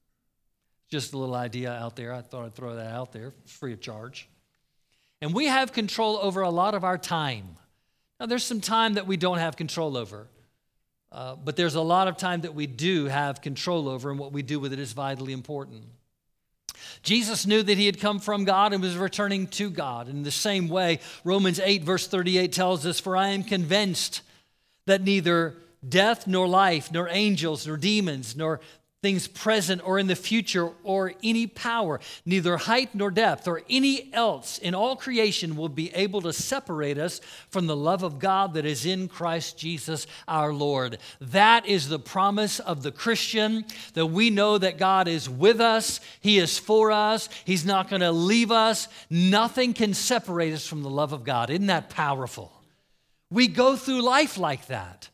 Just 0.90 1.14
a 1.14 1.18
little 1.18 1.36
idea 1.36 1.72
out 1.74 1.96
there. 1.96 2.14
I 2.14 2.22
thought 2.22 2.46
I'd 2.46 2.56
throw 2.56 2.76
that 2.76 2.94
out 2.94 3.12
there, 3.12 3.34
free 3.46 3.74
of 3.74 3.82
charge. 3.82 4.30
And 5.22 5.34
we 5.34 5.46
have 5.46 5.74
control 5.74 6.18
over 6.22 6.42
a 6.42 6.50
lot 6.50 6.76
of 6.76 6.84
our 6.84 6.98
time. 6.98 7.58
Now, 8.20 8.28
there's 8.28 8.44
some 8.44 8.62
time 8.62 8.94
that 8.94 9.08
we 9.08 9.18
don't 9.18 9.40
have 9.40 9.58
control 9.58 9.98
over, 9.98 10.28
uh, 11.12 11.36
but 11.36 11.56
there's 11.56 11.76
a 11.76 11.82
lot 11.82 12.08
of 12.08 12.18
time 12.18 12.42
that 12.42 12.54
we 12.54 12.68
do 12.68 13.06
have 13.06 13.42
control 13.42 13.90
over, 13.90 14.10
and 14.12 14.20
what 14.20 14.32
we 14.32 14.42
do 14.44 14.60
with 14.60 14.74
it 14.74 14.80
is 14.80 14.94
vitally 14.94 15.34
important. 15.34 15.84
Jesus 17.04 17.46
knew 17.46 17.64
that 17.64 17.78
he 17.78 17.86
had 17.86 18.00
come 18.00 18.20
from 18.20 18.44
God 18.44 18.74
and 18.74 18.82
was 18.82 18.98
returning 18.98 19.48
to 19.48 19.70
God. 19.70 20.08
In 20.08 20.24
the 20.24 20.32
same 20.32 20.68
way, 20.68 21.00
Romans 21.24 21.60
8, 21.60 21.84
verse 21.84 22.08
38 22.08 22.52
tells 22.52 22.86
us, 22.86 23.00
For 23.00 23.16
I 23.16 23.30
am 23.30 23.44
convinced 23.44 24.22
that 24.86 25.02
neither 25.02 25.56
death 25.88 26.28
nor 26.28 26.48
life, 26.48 26.92
nor 26.92 27.08
angels, 27.10 27.68
nor 27.68 27.78
demons, 27.78 28.36
nor 28.36 28.60
things 29.08 29.26
present 29.26 29.82
or 29.88 29.98
in 29.98 30.08
the 30.08 30.18
future, 30.18 30.70
or 30.84 31.14
any 31.24 31.48
power, 31.48 31.98
neither 32.26 32.58
height 32.58 32.94
nor 32.94 33.10
depth, 33.10 33.48
or 33.48 33.62
any 33.70 34.14
else 34.14 34.58
in 34.58 34.76
all 34.76 34.98
creation 34.98 35.56
will 35.56 35.70
be 35.70 35.94
able 35.94 36.22
to 36.22 36.34
separate 36.34 36.98
us 36.98 37.22
from 37.50 37.68
the 37.68 37.76
love 37.76 38.04
of 38.04 38.20
God 38.20 38.54
that 38.56 38.66
is 38.66 38.86
in 38.86 39.08
Christ 39.08 39.58
Jesus 39.58 40.08
our 40.28 40.52
Lord. 40.52 40.98
That 41.22 41.66
is 41.66 41.88
the 41.88 42.00
promise 42.00 42.60
of 42.60 42.84
the 42.84 42.92
Christian 42.92 43.64
that 43.94 44.08
we 44.08 44.30
know 44.30 44.58
that 44.58 44.78
God 44.78 45.08
is 45.08 45.30
with 45.30 45.62
us, 45.62 46.02
He 46.20 46.38
is 46.38 46.60
for 46.60 46.92
us, 46.92 47.30
He's 47.46 47.66
not 47.66 47.90
going 47.90 48.02
to 48.02 48.12
leave 48.12 48.52
us. 48.52 48.90
Nothing 49.10 49.72
can 49.72 49.94
separate 49.94 50.52
us 50.52 50.68
from 50.68 50.84
the 50.84 50.90
love 50.90 51.14
of 51.14 51.24
God. 51.24 51.50
Isn't 51.50 51.68
that 51.68 51.90
powerful? 51.90 52.52
We 53.32 53.48
go 53.48 53.78
through 53.78 54.02
life 54.02 54.38
like 54.38 54.68
that. 54.68 55.08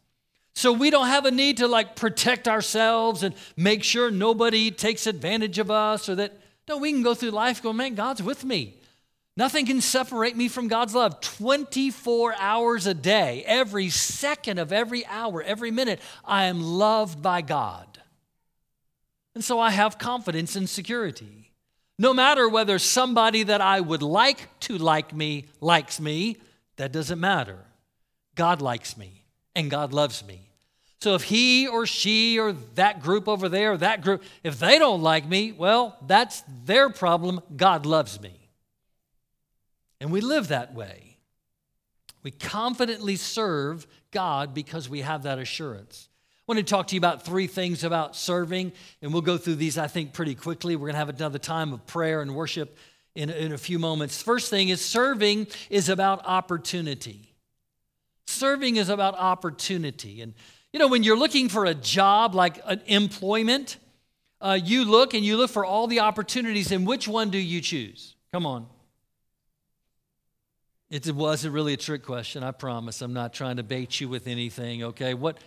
So 0.55 0.71
we 0.71 0.89
don't 0.89 1.07
have 1.07 1.25
a 1.25 1.31
need 1.31 1.57
to 1.57 1.67
like 1.67 1.95
protect 1.95 2.47
ourselves 2.47 3.23
and 3.23 3.33
make 3.57 3.83
sure 3.83 4.11
nobody 4.11 4.69
takes 4.71 5.07
advantage 5.07 5.57
of 5.59 5.71
us 5.71 6.07
or 6.07 6.15
that, 6.15 6.39
no, 6.67 6.77
we 6.77 6.91
can 6.91 7.01
go 7.01 7.13
through 7.13 7.31
life 7.31 7.61
going, 7.61 7.77
man, 7.77 7.95
God's 7.95 8.21
with 8.21 8.45
me. 8.45 8.75
Nothing 9.35 9.65
can 9.65 9.81
separate 9.81 10.37
me 10.37 10.47
from 10.47 10.67
God's 10.67 10.93
love. 10.93 11.19
24 11.21 12.35
hours 12.37 12.85
a 12.85 12.93
day, 12.93 13.43
every 13.47 13.89
second 13.89 14.59
of 14.59 14.71
every 14.71 15.05
hour, 15.07 15.41
every 15.41 15.71
minute, 15.71 15.99
I 16.23 16.45
am 16.45 16.61
loved 16.61 17.21
by 17.21 17.41
God. 17.41 17.99
And 19.33 19.43
so 19.43 19.59
I 19.59 19.71
have 19.71 19.97
confidence 19.97 20.55
and 20.55 20.69
security. 20.69 21.51
No 21.97 22.13
matter 22.13 22.47
whether 22.47 22.77
somebody 22.77 23.41
that 23.43 23.59
I 23.59 23.81
would 23.81 24.03
like 24.03 24.47
to 24.61 24.77
like 24.77 25.15
me 25.15 25.45
likes 25.59 25.99
me, 25.99 26.37
that 26.75 26.91
doesn't 26.91 27.19
matter. 27.19 27.57
God 28.35 28.61
likes 28.61 28.95
me 28.95 29.22
and 29.55 29.69
God 29.69 29.93
loves 29.93 30.25
me. 30.25 30.49
So 31.01 31.15
if 31.15 31.23
he 31.23 31.67
or 31.67 31.85
she 31.85 32.39
or 32.39 32.53
that 32.75 33.01
group 33.01 33.27
over 33.27 33.49
there, 33.49 33.75
that 33.75 34.01
group, 34.01 34.23
if 34.41 34.57
they 34.57 34.79
don't 34.79 35.01
like 35.01 35.27
me, 35.27 35.51
well, 35.51 35.97
that's 36.07 36.43
their 36.65 36.89
problem. 36.89 37.41
God 37.55 37.85
loves 37.85 38.21
me. 38.21 38.49
And 39.99 40.11
we 40.11 40.21
live 40.21 40.47
that 40.47 40.73
way. 40.73 41.17
We 42.23 42.31
confidently 42.31 43.17
serve 43.17 43.85
God 44.11 44.53
because 44.53 44.87
we 44.87 45.01
have 45.01 45.23
that 45.23 45.39
assurance. 45.39 46.07
I 46.39 46.43
want 46.53 46.59
to 46.59 46.63
talk 46.63 46.87
to 46.87 46.95
you 46.95 46.99
about 46.99 47.25
three 47.25 47.47
things 47.47 47.83
about 47.83 48.15
serving, 48.15 48.71
and 49.01 49.11
we'll 49.11 49.21
go 49.21 49.37
through 49.37 49.55
these, 49.55 49.77
I 49.77 49.87
think, 49.87 50.13
pretty 50.13 50.35
quickly. 50.35 50.77
We're 50.77 50.87
going 50.87 50.93
to 50.93 50.99
have 50.99 51.09
another 51.09 51.39
time 51.39 51.73
of 51.73 51.85
prayer 51.85 52.21
and 52.21 52.33
worship 52.33 52.77
in, 53.15 53.29
in 53.29 53.51
a 53.51 53.57
few 53.57 53.77
moments. 53.77 54.21
First 54.21 54.49
thing 54.49 54.69
is 54.69 54.83
serving 54.83 55.47
is 55.69 55.89
about 55.89 56.25
opportunity. 56.25 57.32
Serving 58.27 58.77
is 58.77 58.89
about 58.89 59.15
opportunity. 59.15 60.21
And, 60.21 60.33
you 60.71 60.79
know, 60.79 60.87
when 60.87 61.03
you're 61.03 61.17
looking 61.17 61.49
for 61.49 61.65
a 61.65 61.73
job 61.73 62.35
like 62.35 62.59
an 62.65 62.81
employment, 62.87 63.77
uh, 64.41 64.59
you 64.61 64.85
look 64.85 65.13
and 65.13 65.23
you 65.23 65.37
look 65.37 65.49
for 65.49 65.65
all 65.65 65.87
the 65.87 66.01
opportunities, 66.01 66.71
and 66.71 66.85
which 66.85 67.07
one 67.07 67.29
do 67.29 67.37
you 67.37 67.61
choose? 67.61 68.15
Come 68.31 68.45
on. 68.45 68.67
It 70.89 71.09
wasn't 71.11 71.53
really 71.53 71.73
a 71.73 71.77
trick 71.77 72.03
question, 72.03 72.43
I 72.43 72.51
promise. 72.51 73.01
I'm 73.01 73.13
not 73.13 73.33
trying 73.33 73.57
to 73.57 73.63
bait 73.63 73.99
you 73.99 74.09
with 74.09 74.27
anything, 74.27 74.83
okay? 74.83 75.13
What? 75.15 75.39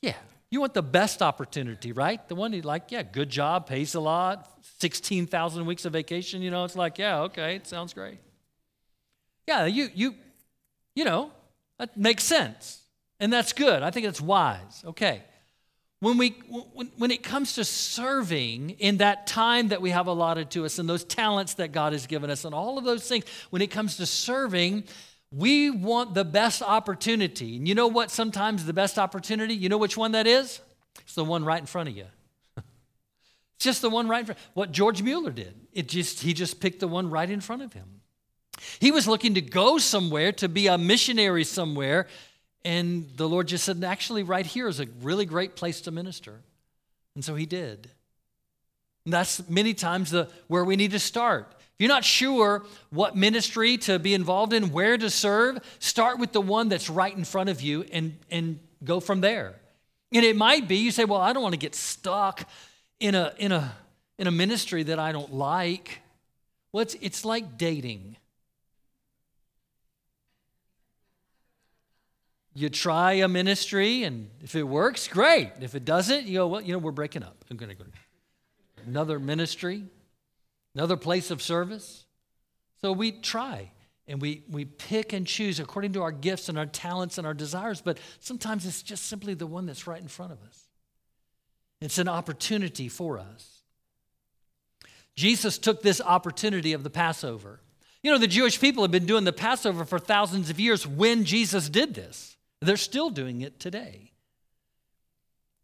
Yeah, 0.00 0.14
you 0.50 0.60
want 0.60 0.72
the 0.72 0.82
best 0.82 1.20
opportunity, 1.20 1.92
right? 1.92 2.26
The 2.28 2.34
one 2.34 2.52
you 2.52 2.62
like, 2.62 2.90
yeah, 2.90 3.02
good 3.02 3.28
job, 3.28 3.66
pays 3.66 3.94
a 3.94 4.00
lot, 4.00 4.50
16,000 4.78 5.66
weeks 5.66 5.84
of 5.84 5.92
vacation, 5.92 6.40
you 6.42 6.50
know, 6.50 6.64
it's 6.64 6.76
like, 6.76 6.96
yeah, 6.96 7.20
okay, 7.22 7.56
it 7.56 7.66
sounds 7.66 7.92
great. 7.92 8.18
Yeah, 9.46 9.66
you, 9.66 9.88
you, 9.94 10.14
you 10.94 11.04
know, 11.04 11.30
that 11.78 11.96
makes 11.96 12.24
sense. 12.24 12.80
And 13.20 13.32
that's 13.32 13.52
good. 13.52 13.82
I 13.82 13.90
think 13.90 14.06
that's 14.06 14.20
wise. 14.20 14.82
Okay. 14.84 15.22
When, 16.00 16.18
we, 16.18 16.30
when, 16.72 16.90
when 16.98 17.10
it 17.10 17.22
comes 17.22 17.54
to 17.54 17.64
serving 17.64 18.70
in 18.70 18.98
that 18.98 19.26
time 19.26 19.68
that 19.68 19.80
we 19.80 19.90
have 19.90 20.06
allotted 20.06 20.50
to 20.50 20.66
us 20.66 20.78
and 20.78 20.88
those 20.88 21.04
talents 21.04 21.54
that 21.54 21.72
God 21.72 21.92
has 21.92 22.06
given 22.06 22.28
us 22.28 22.44
and 22.44 22.54
all 22.54 22.76
of 22.76 22.84
those 22.84 23.08
things, 23.08 23.24
when 23.50 23.62
it 23.62 23.70
comes 23.70 23.96
to 23.96 24.06
serving, 24.06 24.84
we 25.30 25.70
want 25.70 26.14
the 26.14 26.24
best 26.24 26.62
opportunity. 26.62 27.56
And 27.56 27.66
you 27.66 27.74
know 27.74 27.86
what? 27.86 28.10
Sometimes 28.10 28.66
the 28.66 28.72
best 28.72 28.98
opportunity, 28.98 29.54
you 29.54 29.68
know 29.68 29.78
which 29.78 29.96
one 29.96 30.12
that 30.12 30.26
is? 30.26 30.60
It's 31.00 31.14
the 31.14 31.24
one 31.24 31.44
right 31.44 31.58
in 31.58 31.66
front 31.66 31.88
of 31.88 31.96
you. 31.96 32.06
it's 32.56 32.64
just 33.58 33.80
the 33.82 33.90
one 33.90 34.08
right 34.08 34.20
in 34.20 34.26
front. 34.26 34.40
What 34.52 34.72
George 34.72 35.02
Mueller 35.02 35.30
did. 35.30 35.54
It 35.72 35.88
just 35.88 36.20
he 36.20 36.34
just 36.34 36.60
picked 36.60 36.80
the 36.80 36.88
one 36.88 37.10
right 37.10 37.28
in 37.28 37.40
front 37.40 37.62
of 37.62 37.72
him. 37.72 38.02
He 38.80 38.90
was 38.90 39.06
looking 39.06 39.34
to 39.34 39.40
go 39.40 39.78
somewhere, 39.78 40.32
to 40.32 40.48
be 40.48 40.66
a 40.66 40.78
missionary 40.78 41.44
somewhere. 41.44 42.06
And 42.64 43.08
the 43.16 43.28
Lord 43.28 43.48
just 43.48 43.64
said, 43.64 43.84
actually, 43.84 44.22
right 44.22 44.46
here 44.46 44.68
is 44.68 44.80
a 44.80 44.86
really 45.02 45.26
great 45.26 45.56
place 45.56 45.82
to 45.82 45.90
minister. 45.90 46.40
And 47.14 47.24
so 47.24 47.34
he 47.34 47.46
did. 47.46 47.90
And 49.04 49.12
that's 49.12 49.48
many 49.48 49.74
times 49.74 50.10
the, 50.10 50.28
where 50.48 50.64
we 50.64 50.76
need 50.76 50.92
to 50.92 50.98
start. 50.98 51.46
If 51.50 51.80
you're 51.80 51.88
not 51.88 52.04
sure 52.04 52.64
what 52.90 53.16
ministry 53.16 53.76
to 53.78 53.98
be 53.98 54.14
involved 54.14 54.52
in, 54.52 54.70
where 54.72 54.96
to 54.96 55.10
serve, 55.10 55.58
start 55.78 56.18
with 56.18 56.32
the 56.32 56.40
one 56.40 56.68
that's 56.68 56.88
right 56.88 57.14
in 57.14 57.24
front 57.24 57.50
of 57.50 57.60
you 57.60 57.84
and, 57.92 58.16
and 58.30 58.60
go 58.82 59.00
from 59.00 59.20
there. 59.20 59.56
And 60.12 60.24
it 60.24 60.36
might 60.36 60.68
be 60.68 60.76
you 60.76 60.92
say, 60.92 61.04
well, 61.04 61.20
I 61.20 61.32
don't 61.32 61.42
want 61.42 61.54
to 61.54 61.58
get 61.58 61.74
stuck 61.74 62.48
in 63.00 63.14
a, 63.14 63.34
in 63.38 63.50
a, 63.52 63.74
in 64.18 64.28
a 64.28 64.30
ministry 64.30 64.84
that 64.84 64.98
I 64.98 65.12
don't 65.12 65.34
like. 65.34 66.00
Well, 66.72 66.82
it's, 66.82 66.96
it's 67.00 67.24
like 67.24 67.58
dating. 67.58 68.16
You 72.54 72.68
try 72.68 73.14
a 73.14 73.28
ministry, 73.28 74.04
and 74.04 74.30
if 74.40 74.54
it 74.54 74.62
works, 74.62 75.08
great. 75.08 75.50
If 75.60 75.74
it 75.74 75.84
doesn't, 75.84 76.26
you 76.26 76.38
go, 76.38 76.46
well, 76.46 76.60
you 76.60 76.72
know, 76.72 76.78
we're 76.78 76.92
breaking 76.92 77.24
up. 77.24 77.44
I'm 77.50 77.56
going 77.56 77.70
to 77.70 77.74
go 77.74 77.84
another 78.86 79.18
ministry, 79.18 79.84
another 80.74 80.96
place 80.96 81.30
of 81.30 81.42
service. 81.42 82.04
So 82.80 82.92
we 82.92 83.12
try 83.12 83.70
and 84.06 84.20
we, 84.20 84.44
we 84.50 84.66
pick 84.66 85.12
and 85.12 85.26
choose 85.26 85.58
according 85.58 85.94
to 85.94 86.02
our 86.02 86.12
gifts 86.12 86.48
and 86.48 86.58
our 86.58 86.66
talents 86.66 87.18
and 87.18 87.26
our 87.26 87.34
desires, 87.34 87.80
but 87.80 87.98
sometimes 88.20 88.66
it's 88.66 88.82
just 88.82 89.06
simply 89.06 89.34
the 89.34 89.46
one 89.46 89.66
that's 89.66 89.86
right 89.86 90.00
in 90.00 90.08
front 90.08 90.32
of 90.32 90.42
us. 90.42 90.68
It's 91.80 91.98
an 91.98 92.08
opportunity 92.08 92.88
for 92.88 93.18
us. 93.18 93.62
Jesus 95.16 95.58
took 95.58 95.82
this 95.82 96.00
opportunity 96.00 96.72
of 96.72 96.82
the 96.82 96.90
Passover. 96.90 97.60
You 98.02 98.10
know, 98.10 98.18
the 98.18 98.26
Jewish 98.26 98.60
people 98.60 98.82
have 98.82 98.90
been 98.90 99.06
doing 99.06 99.24
the 99.24 99.32
Passover 99.32 99.84
for 99.84 99.98
thousands 99.98 100.50
of 100.50 100.60
years 100.60 100.86
when 100.86 101.24
Jesus 101.24 101.68
did 101.68 101.94
this. 101.94 102.33
They're 102.64 102.76
still 102.76 103.10
doing 103.10 103.40
it 103.40 103.60
today. 103.60 104.12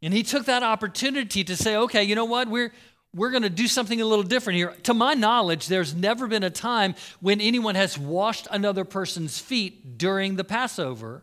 And 0.03 0.15
he 0.15 0.23
took 0.23 0.47
that 0.47 0.63
opportunity 0.63 1.45
to 1.45 1.57
say, 1.57 1.77
okay, 1.77 2.03
you 2.05 2.15
know 2.15 2.25
what? 2.25 2.49
We're, 2.49 2.73
we're 3.15 3.31
going 3.31 3.43
to 3.43 3.51
do 3.51 3.67
something 3.67 4.01
a 4.01 4.07
little 4.07 4.23
different 4.23 4.57
here. 4.57 4.75
To 4.85 4.95
my 4.95 5.15
knowledge, 5.15 5.67
there's 5.67 5.95
never 5.95 6.27
been 6.27 6.43
a 6.43 6.51
time 6.51 6.95
when 7.21 7.41
anyone 7.41 7.75
has 7.75 7.99
washed 7.99 8.47
another 8.51 8.85
person's 8.85 9.39
feet 9.39 9.99
during 9.99 10.37
the 10.37 10.45
Passover. 10.45 11.23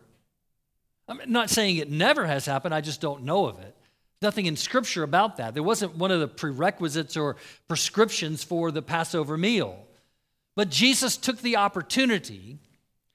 I'm 1.08 1.20
not 1.26 1.50
saying 1.50 1.76
it 1.76 1.90
never 1.90 2.26
has 2.26 2.44
happened, 2.46 2.74
I 2.74 2.82
just 2.82 3.00
don't 3.00 3.24
know 3.24 3.46
of 3.46 3.58
it. 3.58 3.74
Nothing 4.20 4.46
in 4.46 4.56
Scripture 4.56 5.02
about 5.02 5.36
that. 5.38 5.54
There 5.54 5.62
wasn't 5.62 5.96
one 5.96 6.10
of 6.10 6.20
the 6.20 6.28
prerequisites 6.28 7.16
or 7.16 7.36
prescriptions 7.68 8.44
for 8.44 8.70
the 8.70 8.82
Passover 8.82 9.38
meal. 9.38 9.86
But 10.56 10.70
Jesus 10.70 11.16
took 11.16 11.38
the 11.38 11.56
opportunity 11.56 12.58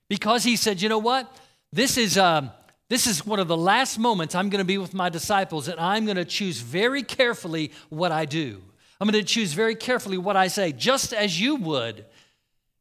because 0.07 0.43
he 0.43 0.55
said, 0.55 0.81
you 0.81 0.89
know 0.89 0.97
what? 0.97 1.29
This 1.73 1.97
is, 1.97 2.19
um, 2.19 2.51
this 2.87 3.07
is 3.07 3.25
one 3.25 3.39
of 3.39 3.47
the 3.47 3.57
last 3.57 3.97
moments 3.97 4.35
I'm 4.35 4.49
going 4.49 4.59
to 4.59 4.63
be 4.63 4.77
with 4.77 4.93
my 4.93 5.09
disciples, 5.09 5.67
and 5.67 5.79
I'm 5.79 6.05
going 6.05 6.17
to 6.17 6.25
choose 6.25 6.59
very 6.59 7.01
carefully 7.01 7.71
what 7.89 8.11
I 8.11 8.25
do. 8.25 8.61
I'm 9.01 9.09
going 9.09 9.19
to 9.19 9.27
choose 9.27 9.53
very 9.53 9.73
carefully 9.73 10.19
what 10.19 10.37
I 10.37 10.49
say, 10.49 10.71
just 10.71 11.13
as 11.13 11.41
you 11.41 11.55
would. 11.55 12.05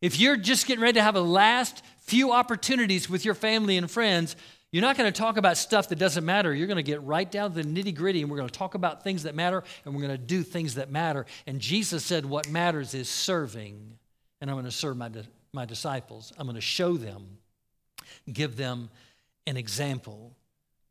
If 0.03 0.21
you're 0.21 0.37
just 0.37 0.67
getting 0.67 0.83
ready 0.83 0.97
to 0.97 1.03
have 1.03 1.17
a 1.17 1.23
last 1.23 1.83
few 2.01 2.33
opportunities 2.33 3.09
with 3.09 3.25
your 3.25 3.33
family 3.33 3.79
and 3.79 3.91
friends, 3.91 4.37
you're 4.73 4.83
not 4.83 4.99
going 4.99 5.11
to 5.11 5.19
talk 5.19 5.39
about 5.39 5.57
stuff 5.57 5.89
that 5.89 5.99
doesn't 5.99 6.27
matter. 6.27 6.53
You're 6.53 6.67
going 6.67 6.77
to 6.77 6.83
get 6.83 7.03
right 7.03 7.31
down 7.31 7.55
to 7.55 7.63
the 7.63 7.65
nitty 7.67 7.95
gritty, 7.95 8.21
and 8.21 8.31
we're 8.31 8.37
going 8.37 8.51
to 8.51 8.59
talk 8.59 8.75
about 8.75 9.03
things 9.03 9.23
that 9.23 9.35
matter, 9.35 9.65
and 9.87 9.95
we're 9.95 10.03
going 10.03 10.13
to 10.13 10.19
do 10.19 10.43
things 10.43 10.75
that 10.75 10.91
matter. 10.91 11.25
And 11.47 11.61
Jesus 11.61 12.05
said, 12.05 12.27
What 12.27 12.47
matters 12.51 12.93
is 12.93 13.09
serving, 13.09 13.97
and 14.43 14.51
I'm 14.51 14.57
going 14.57 14.67
to 14.67 14.71
serve 14.71 14.99
my, 14.99 15.11
my 15.55 15.65
disciples. 15.65 16.31
I'm 16.37 16.45
going 16.45 16.57
to 16.57 16.61
show 16.61 16.99
them, 16.99 17.39
give 18.31 18.57
them 18.57 18.91
an 19.47 19.57
example. 19.57 20.35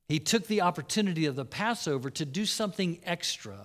He 0.07 0.19
took 0.19 0.47
the 0.47 0.61
opportunity 0.61 1.25
of 1.25 1.35
the 1.35 1.45
Passover 1.45 2.09
to 2.11 2.25
do 2.25 2.45
something 2.45 2.99
extra. 3.05 3.57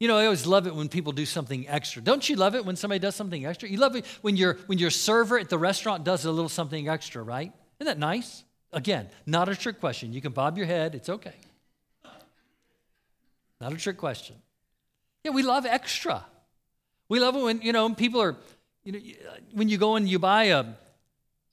You 0.00 0.08
know, 0.08 0.16
I 0.16 0.24
always 0.24 0.46
love 0.46 0.66
it 0.66 0.74
when 0.74 0.88
people 0.88 1.12
do 1.12 1.24
something 1.24 1.68
extra. 1.68 2.02
Don't 2.02 2.28
you 2.28 2.36
love 2.36 2.54
it 2.54 2.64
when 2.64 2.76
somebody 2.76 2.98
does 2.98 3.16
something 3.16 3.46
extra? 3.46 3.68
You 3.68 3.78
love 3.78 3.96
it 3.96 4.04
when 4.22 4.36
your 4.36 4.54
when 4.66 4.78
your 4.78 4.90
server 4.90 5.38
at 5.38 5.48
the 5.48 5.58
restaurant 5.58 6.04
does 6.04 6.24
a 6.24 6.30
little 6.30 6.48
something 6.48 6.88
extra, 6.88 7.22
right? 7.22 7.52
Isn't 7.80 7.86
that 7.86 7.98
nice? 7.98 8.44
Again, 8.72 9.08
not 9.24 9.48
a 9.48 9.54
trick 9.54 9.80
question. 9.80 10.12
You 10.12 10.20
can 10.20 10.32
bob 10.32 10.58
your 10.58 10.66
head, 10.66 10.94
it's 10.94 11.08
okay. 11.08 11.34
Not 13.60 13.72
a 13.72 13.76
trick 13.76 13.96
question. 13.96 14.36
Yeah, 15.22 15.30
we 15.30 15.42
love 15.42 15.64
extra. 15.64 16.24
We 17.08 17.20
love 17.20 17.36
it 17.36 17.42
when, 17.42 17.62
you 17.62 17.72
know, 17.72 17.92
people 17.94 18.20
are, 18.20 18.36
you 18.82 18.92
know, 18.92 18.98
uh, 18.98 19.36
when 19.52 19.68
you 19.68 19.78
go 19.78 19.96
and 19.96 20.08
you 20.08 20.18
buy 20.18 20.44
a, 20.44 20.64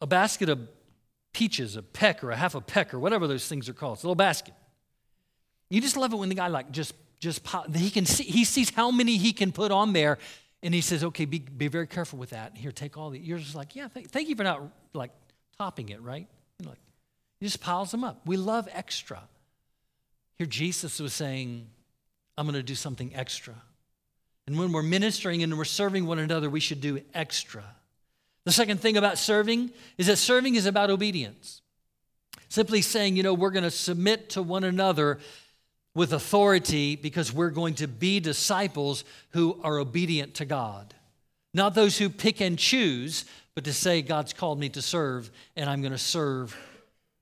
a 0.01 0.07
basket 0.07 0.49
of 0.49 0.67
peaches, 1.33 1.75
a 1.75 1.81
peck 1.81 2.23
or 2.23 2.31
a 2.31 2.35
half 2.35 2.55
a 2.55 2.61
peck 2.61 2.93
or 2.93 2.99
whatever 2.99 3.27
those 3.27 3.47
things 3.47 3.69
are 3.69 3.73
called. 3.73 3.97
It's 3.97 4.03
a 4.03 4.07
little 4.07 4.15
basket. 4.15 4.53
You 5.69 5.79
just 5.79 5.95
love 5.97 6.11
it 6.13 6.17
when 6.17 6.29
the 6.29 6.35
guy 6.35 6.47
like 6.47 6.71
just 6.71 6.93
just 7.19 7.43
pop, 7.43 7.73
he 7.73 7.89
can 7.89 8.05
see 8.05 8.23
he 8.23 8.43
sees 8.43 8.71
how 8.71 8.91
many 8.91 9.15
he 9.17 9.31
can 9.31 9.51
put 9.51 9.71
on 9.71 9.93
there, 9.93 10.17
and 10.63 10.73
he 10.73 10.81
says, 10.81 11.03
"Okay, 11.03 11.25
be, 11.25 11.39
be 11.39 11.67
very 11.67 11.87
careful 11.87 12.19
with 12.19 12.31
that. 12.31 12.57
Here, 12.57 12.71
take 12.71 12.97
all 12.97 13.11
the." 13.11 13.19
You're 13.19 13.37
just 13.37 13.55
like, 13.55 13.75
"Yeah, 13.75 13.87
th- 13.87 14.07
thank 14.07 14.27
you 14.27 14.35
for 14.35 14.43
not 14.43 14.63
like 14.93 15.11
topping 15.57 15.89
it, 15.89 16.01
right?" 16.01 16.27
You 16.59 16.67
like, 16.67 16.79
he 17.39 17.45
just 17.45 17.61
piles 17.61 17.91
them 17.91 18.03
up. 18.03 18.21
We 18.25 18.37
love 18.37 18.67
extra. 18.73 19.21
Here, 20.37 20.47
Jesus 20.47 20.99
was 20.99 21.13
saying, 21.13 21.69
"I'm 22.37 22.45
going 22.45 22.55
to 22.55 22.63
do 22.63 22.75
something 22.75 23.15
extra," 23.15 23.55
and 24.47 24.57
when 24.57 24.71
we're 24.71 24.81
ministering 24.81 25.43
and 25.43 25.57
we're 25.57 25.63
serving 25.63 26.07
one 26.07 26.19
another, 26.19 26.49
we 26.49 26.59
should 26.59 26.81
do 26.81 27.01
extra. 27.13 27.63
The 28.45 28.51
second 28.51 28.79
thing 28.79 28.97
about 28.97 29.17
serving 29.17 29.71
is 29.97 30.07
that 30.07 30.17
serving 30.17 30.55
is 30.55 30.65
about 30.65 30.89
obedience. 30.89 31.61
Simply 32.49 32.81
saying, 32.81 33.15
you 33.15 33.23
know, 33.23 33.33
we're 33.33 33.51
going 33.51 33.63
to 33.63 33.71
submit 33.71 34.29
to 34.31 34.41
one 34.41 34.63
another 34.63 35.19
with 35.93 36.13
authority 36.13 36.95
because 36.95 37.31
we're 37.31 37.49
going 37.49 37.75
to 37.75 37.87
be 37.87 38.19
disciples 38.19 39.03
who 39.31 39.59
are 39.63 39.77
obedient 39.77 40.35
to 40.35 40.45
God. 40.45 40.93
Not 41.53 41.75
those 41.75 41.97
who 41.97 42.09
pick 42.09 42.41
and 42.41 42.57
choose, 42.57 43.25
but 43.55 43.65
to 43.65 43.73
say, 43.73 44.01
God's 44.01 44.33
called 44.33 44.59
me 44.59 44.69
to 44.69 44.81
serve, 44.81 45.29
and 45.55 45.69
I'm 45.69 45.81
going 45.81 45.91
to 45.91 45.97
serve 45.97 46.57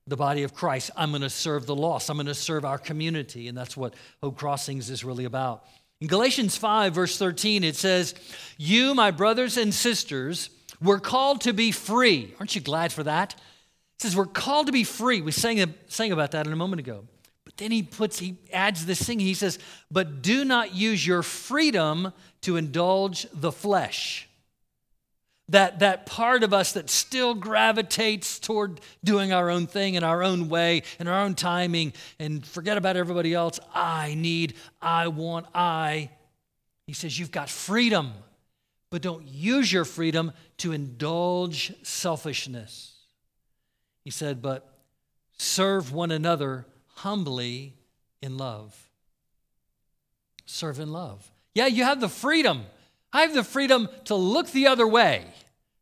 the 0.06 0.16
body 0.16 0.42
of 0.44 0.54
Christ. 0.54 0.90
I'm 0.96 1.10
going 1.10 1.22
to 1.22 1.30
serve 1.30 1.66
the 1.66 1.74
lost. 1.74 2.10
I'm 2.10 2.16
going 2.16 2.26
to 2.26 2.34
serve 2.34 2.64
our 2.64 2.78
community. 2.78 3.48
And 3.48 3.58
that's 3.58 3.76
what 3.76 3.94
Hope 4.22 4.36
Crossings 4.36 4.90
is 4.90 5.04
really 5.04 5.24
about. 5.24 5.64
In 6.00 6.06
Galatians 6.06 6.56
5, 6.56 6.94
verse 6.94 7.18
13, 7.18 7.62
it 7.62 7.76
says, 7.76 8.14
You, 8.56 8.94
my 8.94 9.10
brothers 9.10 9.56
and 9.56 9.74
sisters, 9.74 10.50
we're 10.82 11.00
called 11.00 11.42
to 11.42 11.52
be 11.52 11.72
free. 11.72 12.34
Aren't 12.38 12.54
you 12.54 12.60
glad 12.60 12.92
for 12.92 13.02
that? 13.02 13.34
He 13.34 14.08
says 14.08 14.16
we're 14.16 14.26
called 14.26 14.66
to 14.66 14.72
be 14.72 14.84
free. 14.84 15.20
We 15.20 15.32
sang, 15.32 15.74
sang 15.88 16.12
about 16.12 16.30
that 16.32 16.46
in 16.46 16.52
a 16.52 16.56
moment 16.56 16.80
ago. 16.80 17.04
But 17.44 17.56
then 17.56 17.70
he 17.70 17.82
puts, 17.82 18.18
he 18.18 18.36
adds 18.52 18.86
this 18.86 19.02
thing. 19.02 19.18
He 19.18 19.34
says, 19.34 19.58
but 19.90 20.22
do 20.22 20.44
not 20.44 20.74
use 20.74 21.06
your 21.06 21.22
freedom 21.22 22.12
to 22.42 22.56
indulge 22.56 23.26
the 23.32 23.52
flesh. 23.52 24.28
That, 25.48 25.80
that 25.80 26.06
part 26.06 26.44
of 26.44 26.54
us 26.54 26.72
that 26.74 26.88
still 26.88 27.34
gravitates 27.34 28.38
toward 28.38 28.80
doing 29.02 29.32
our 29.32 29.50
own 29.50 29.66
thing 29.66 29.94
in 29.94 30.04
our 30.04 30.22
own 30.22 30.48
way, 30.48 30.84
in 31.00 31.08
our 31.08 31.24
own 31.24 31.34
timing, 31.34 31.92
and 32.20 32.46
forget 32.46 32.78
about 32.78 32.96
everybody 32.96 33.34
else. 33.34 33.58
I 33.74 34.14
need, 34.14 34.54
I 34.80 35.08
want, 35.08 35.46
I. 35.52 36.10
He 36.86 36.92
says, 36.92 37.18
You've 37.18 37.32
got 37.32 37.50
freedom 37.50 38.12
but 38.90 39.02
don't 39.02 39.26
use 39.26 39.72
your 39.72 39.84
freedom 39.84 40.32
to 40.58 40.72
indulge 40.72 41.72
selfishness. 41.82 42.96
He 44.04 44.10
said, 44.10 44.42
but 44.42 44.68
serve 45.38 45.92
one 45.92 46.10
another 46.10 46.66
humbly 46.96 47.76
in 48.20 48.36
love. 48.36 48.90
Serve 50.44 50.80
in 50.80 50.92
love. 50.92 51.30
Yeah, 51.54 51.66
you 51.66 51.84
have 51.84 52.00
the 52.00 52.08
freedom. 52.08 52.66
I 53.12 53.22
have 53.22 53.34
the 53.34 53.44
freedom 53.44 53.88
to 54.04 54.14
look 54.14 54.50
the 54.50 54.66
other 54.66 54.86
way 54.86 55.24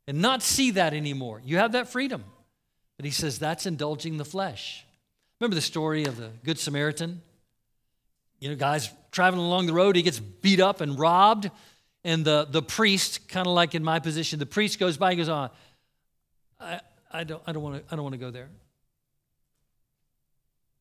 and 0.07 0.21
not 0.21 0.43
see 0.43 0.73
that 0.73 0.95
anymore. 0.95 1.41
You 1.45 1.59
have 1.59 1.73
that 1.73 1.89
freedom. 1.89 2.25
But 2.97 3.05
he 3.05 3.11
says 3.11 3.39
that's 3.39 3.67
indulging 3.67 4.17
the 4.17 4.25
flesh. 4.25 4.85
Remember 5.41 5.55
the 5.55 5.61
story 5.61 6.05
of 6.05 6.17
the 6.17 6.31
Good 6.45 6.59
Samaritan? 6.59 7.23
You 8.41 8.51
know, 8.51 8.57
guys 8.57 8.91
traveling 9.13 9.45
along 9.45 9.67
the 9.67 9.73
road, 9.73 9.97
he 9.97 10.03
gets 10.03 10.19
beat 10.19 10.61
up 10.61 10.81
and 10.81 10.99
robbed 10.99 11.51
and 12.05 12.25
the, 12.25 12.47
the 12.49 12.63
priest, 12.63 13.29
kind 13.29 13.47
of 13.47 13.53
like 13.53 13.75
in 13.75 13.83
my 13.83 13.99
position, 13.99 14.39
the 14.39 14.47
priest 14.47 14.79
goes 14.79 14.97
by 14.97 15.11
and 15.11 15.19
goes 15.19 15.29
on, 15.29 15.51
I, 16.61 16.81
I 17.13 17.25
don't, 17.25 17.43
I 17.47 17.53
don't 17.53 17.63
want 17.63 17.77
to 17.87 17.93
I 17.93 17.97
don't 17.97 18.03
want 18.05 18.15
to 18.15 18.19
go 18.19 18.31
there. 18.31 18.49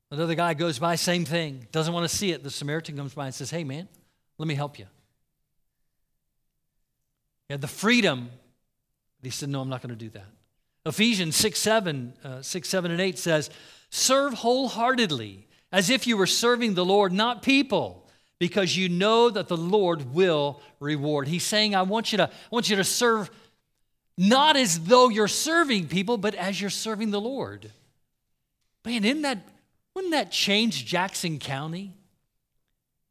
Another 0.10 0.36
guy 0.36 0.54
goes 0.54 0.80
by, 0.80 0.96
same 0.96 1.26
thing, 1.26 1.68
doesn't 1.72 1.94
want 1.94 2.10
to 2.10 2.16
see 2.16 2.32
it. 2.32 2.44
The 2.44 2.50
Samaritan 2.50 2.96
comes 2.96 3.14
by 3.14 3.26
and 3.26 3.36
says, 3.36 3.50
Hey 3.50 3.64
man, 3.64 3.88
let 4.38 4.48
me 4.48 4.56
help 4.56 4.80
you. 4.80 4.86
He 7.48 7.54
had 7.54 7.62
the 7.62 7.68
freedom. 7.68 8.30
He 9.22 9.30
said, 9.30 9.50
No, 9.50 9.62
I'm 9.62 9.70
not 9.70 9.82
going 9.82 9.90
to 9.90 9.96
do 9.96 10.10
that. 10.12 10.28
Ephesians 10.86 11.36
6 11.36 11.60
7, 11.60 12.14
uh, 12.24 12.42
6, 12.42 12.70
7, 12.70 12.92
and 12.92 13.02
8 13.02 13.18
says, 13.18 13.50
Serve 13.90 14.34
wholeheartedly, 14.34 15.48
as 15.72 15.90
if 15.90 16.08
you 16.08 16.16
were 16.16 16.28
serving 16.28 16.76
the 16.76 16.86
Lord, 16.86 17.12
not 17.12 17.42
people 17.42 18.07
because 18.39 18.76
you 18.78 18.89
know 18.89 19.30
that 19.30 19.47
the 19.47 19.58
Lord 19.58 20.13
will 20.13 20.62
reward. 20.80 21.28
He's 21.28 21.43
saying, 21.43 21.76
I 21.76 21.82
want 21.82 22.12
you 22.12 22.17
to, 22.19 22.28
I 22.28 22.50
want 22.52 22.69
you 22.69 22.76
to 22.76 22.84
serve 22.84 23.32
not 24.17 24.58
as 24.58 24.80
though 24.80 25.10
you're 25.10 25.28
serving 25.28 25.88
people, 25.88 26.17
but 26.17 26.34
as 26.36 26.60
you're 26.60 26.69
serving 26.69 27.12
the 27.12 27.21
Lord. 27.21 27.71
Man, 28.86 29.06
isn't 29.06 29.21
that, 29.23 29.39
wouldn't 29.93 30.13
that 30.13 30.32
change 30.32 30.86
Jackson 30.86 31.39
County? 31.39 31.93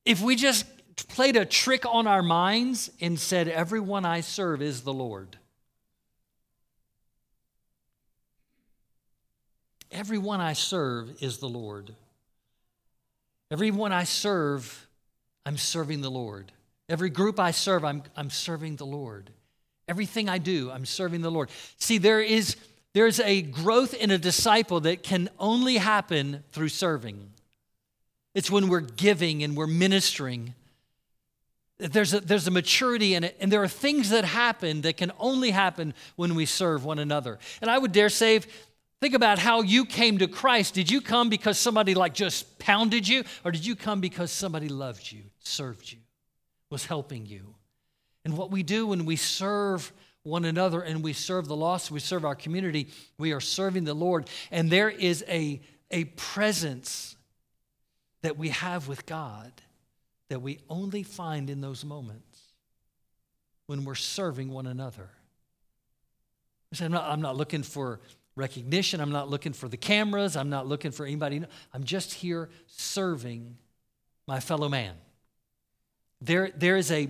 If 0.04 0.20
we 0.20 0.36
just 0.36 0.66
played 1.08 1.36
a 1.36 1.44
trick 1.44 1.84
on 1.86 2.06
our 2.06 2.22
minds 2.22 2.90
and 3.00 3.18
said, 3.18 3.48
Everyone 3.48 4.04
I 4.04 4.20
serve 4.20 4.62
is 4.62 4.82
the 4.82 4.92
Lord. 4.92 5.36
Everyone 9.92 10.40
I 10.40 10.52
serve 10.52 11.22
is 11.22 11.38
the 11.38 11.48
Lord. 11.48 11.94
Everyone 13.50 13.92
I 13.92 14.04
serve 14.04 14.86
I'm 15.46 15.56
serving 15.56 16.02
the 16.02 16.11
Lord. 16.11 16.52
Every 16.88 17.09
group 17.09 17.40
I 17.40 17.52
serve, 17.52 17.85
I'm, 17.85 18.02
I'm 18.16 18.30
serving 18.30 18.76
the 18.76 18.85
Lord. 18.85 19.30
Everything 19.88 20.28
I 20.28 20.38
do, 20.38 20.70
I'm 20.70 20.85
serving 20.85 21.22
the 21.22 21.30
Lord. 21.30 21.48
See, 21.78 21.98
there 21.98 22.20
is 22.20 22.56
there's 22.92 23.20
a 23.20 23.42
growth 23.42 23.92
in 23.92 24.11
a 24.11 24.16
disciple 24.16 24.80
that 24.80 25.02
can 25.02 25.28
only 25.38 25.76
happen 25.76 26.42
through 26.52 26.70
serving. 26.70 27.30
It's 28.35 28.50
when 28.50 28.68
we're 28.68 28.80
giving 28.80 29.42
and 29.42 29.54
we're 29.54 29.66
ministering. 29.66 30.54
There's 31.76 32.14
a, 32.14 32.20
there's 32.20 32.46
a 32.46 32.50
maturity 32.50 33.14
in 33.14 33.22
it, 33.22 33.37
and 33.38 33.52
there 33.52 33.62
are 33.62 33.68
things 33.68 34.09
that 34.09 34.24
happen 34.24 34.80
that 34.80 34.96
can 34.96 35.12
only 35.18 35.50
happen 35.50 35.92
when 36.16 36.35
we 36.35 36.46
serve 36.46 36.87
one 36.87 36.98
another. 36.98 37.38
And 37.61 37.70
I 37.70 37.76
would 37.76 37.92
dare 37.92 38.09
say, 38.09 38.40
Think 39.00 39.14
about 39.14 39.38
how 39.38 39.62
you 39.62 39.85
came 39.85 40.18
to 40.18 40.26
Christ. 40.26 40.74
Did 40.74 40.90
you 40.90 41.00
come 41.00 41.28
because 41.28 41.59
somebody 41.59 41.94
like 41.94 42.14
just 42.14 42.59
pounded 42.59 43.06
you, 43.06 43.24
or 43.44 43.50
did 43.52 43.66
you 43.66 43.76
come 43.76 44.00
because 44.00 44.30
somebody 44.30 44.68
loved 44.68 45.12
you, 45.12 45.22
served 45.40 45.92
you, 45.92 45.98
was 46.70 46.87
helping 46.87 47.26
you? 47.26 47.54
And 48.24 48.37
what 48.37 48.50
we 48.50 48.62
do 48.62 48.88
when 48.88 49.04
we 49.04 49.16
serve 49.16 49.92
one 50.22 50.44
another 50.44 50.80
and 50.80 51.02
we 51.02 51.12
serve 51.12 51.46
the 51.46 51.54
lost, 51.54 51.90
we 51.90 52.00
serve 52.00 52.24
our 52.24 52.35
community, 52.35 52.88
we 53.18 53.32
are 53.32 53.40
serving 53.40 53.85
the 53.85 53.94
Lord. 53.94 54.28
And 54.50 54.70
there 54.70 54.90
is 54.90 55.24
a, 55.28 55.61
a 55.90 56.04
presence 56.04 57.16
that 58.22 58.37
we 58.37 58.48
have 58.48 58.88
with 58.88 59.06
God 59.06 59.52
that 60.28 60.42
we 60.42 60.59
only 60.68 61.02
find 61.02 61.48
in 61.48 61.61
those 61.61 61.85
moments 61.85 62.40
when 63.66 63.85
we're 63.85 63.94
serving 63.94 64.50
one 64.50 64.66
another. 64.66 65.11
I'm 66.80 66.92
not, 66.92 67.04
I'm 67.04 67.20
not 67.20 67.37
looking 67.37 67.62
for 67.62 68.00
recognition. 68.37 69.01
I'm 69.01 69.11
not 69.11 69.29
looking 69.29 69.53
for 69.53 69.68
the 69.68 69.77
cameras. 69.77 70.37
I'm 70.37 70.51
not 70.51 70.66
looking 70.66 70.92
for 70.92 71.05
anybody. 71.05 71.42
I'm 71.72 71.85
just 71.85 72.12
here 72.14 72.49
serving 72.66 73.57
my 74.29 74.40
fellow 74.40 74.68
man. 74.68 74.94
There, 76.20 76.51
there 76.55 76.77
is 76.77 76.92
a, 76.92 77.09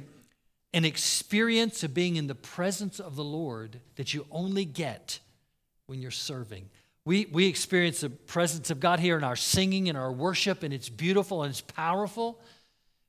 an 0.72 0.84
experience 0.84 1.82
of 1.82 1.92
being 1.92 2.16
in 2.16 2.28
the 2.28 2.34
presence 2.34 3.00
of 3.00 3.16
the 3.16 3.24
Lord 3.24 3.80
that 3.96 4.14
you 4.14 4.26
only 4.30 4.64
get 4.64 5.18
when 5.86 6.00
you're 6.00 6.10
serving. 6.10 6.68
We, 7.04 7.26
we 7.26 7.46
experience 7.46 8.00
the 8.00 8.10
presence 8.10 8.70
of 8.70 8.80
God 8.80 8.98
here 8.98 9.16
in 9.16 9.24
our 9.24 9.36
singing 9.36 9.88
and 9.88 9.96
our 9.96 10.12
worship, 10.12 10.62
and 10.62 10.74
it's 10.74 10.88
beautiful 10.88 11.42
and 11.42 11.50
it's 11.50 11.60
powerful, 11.60 12.40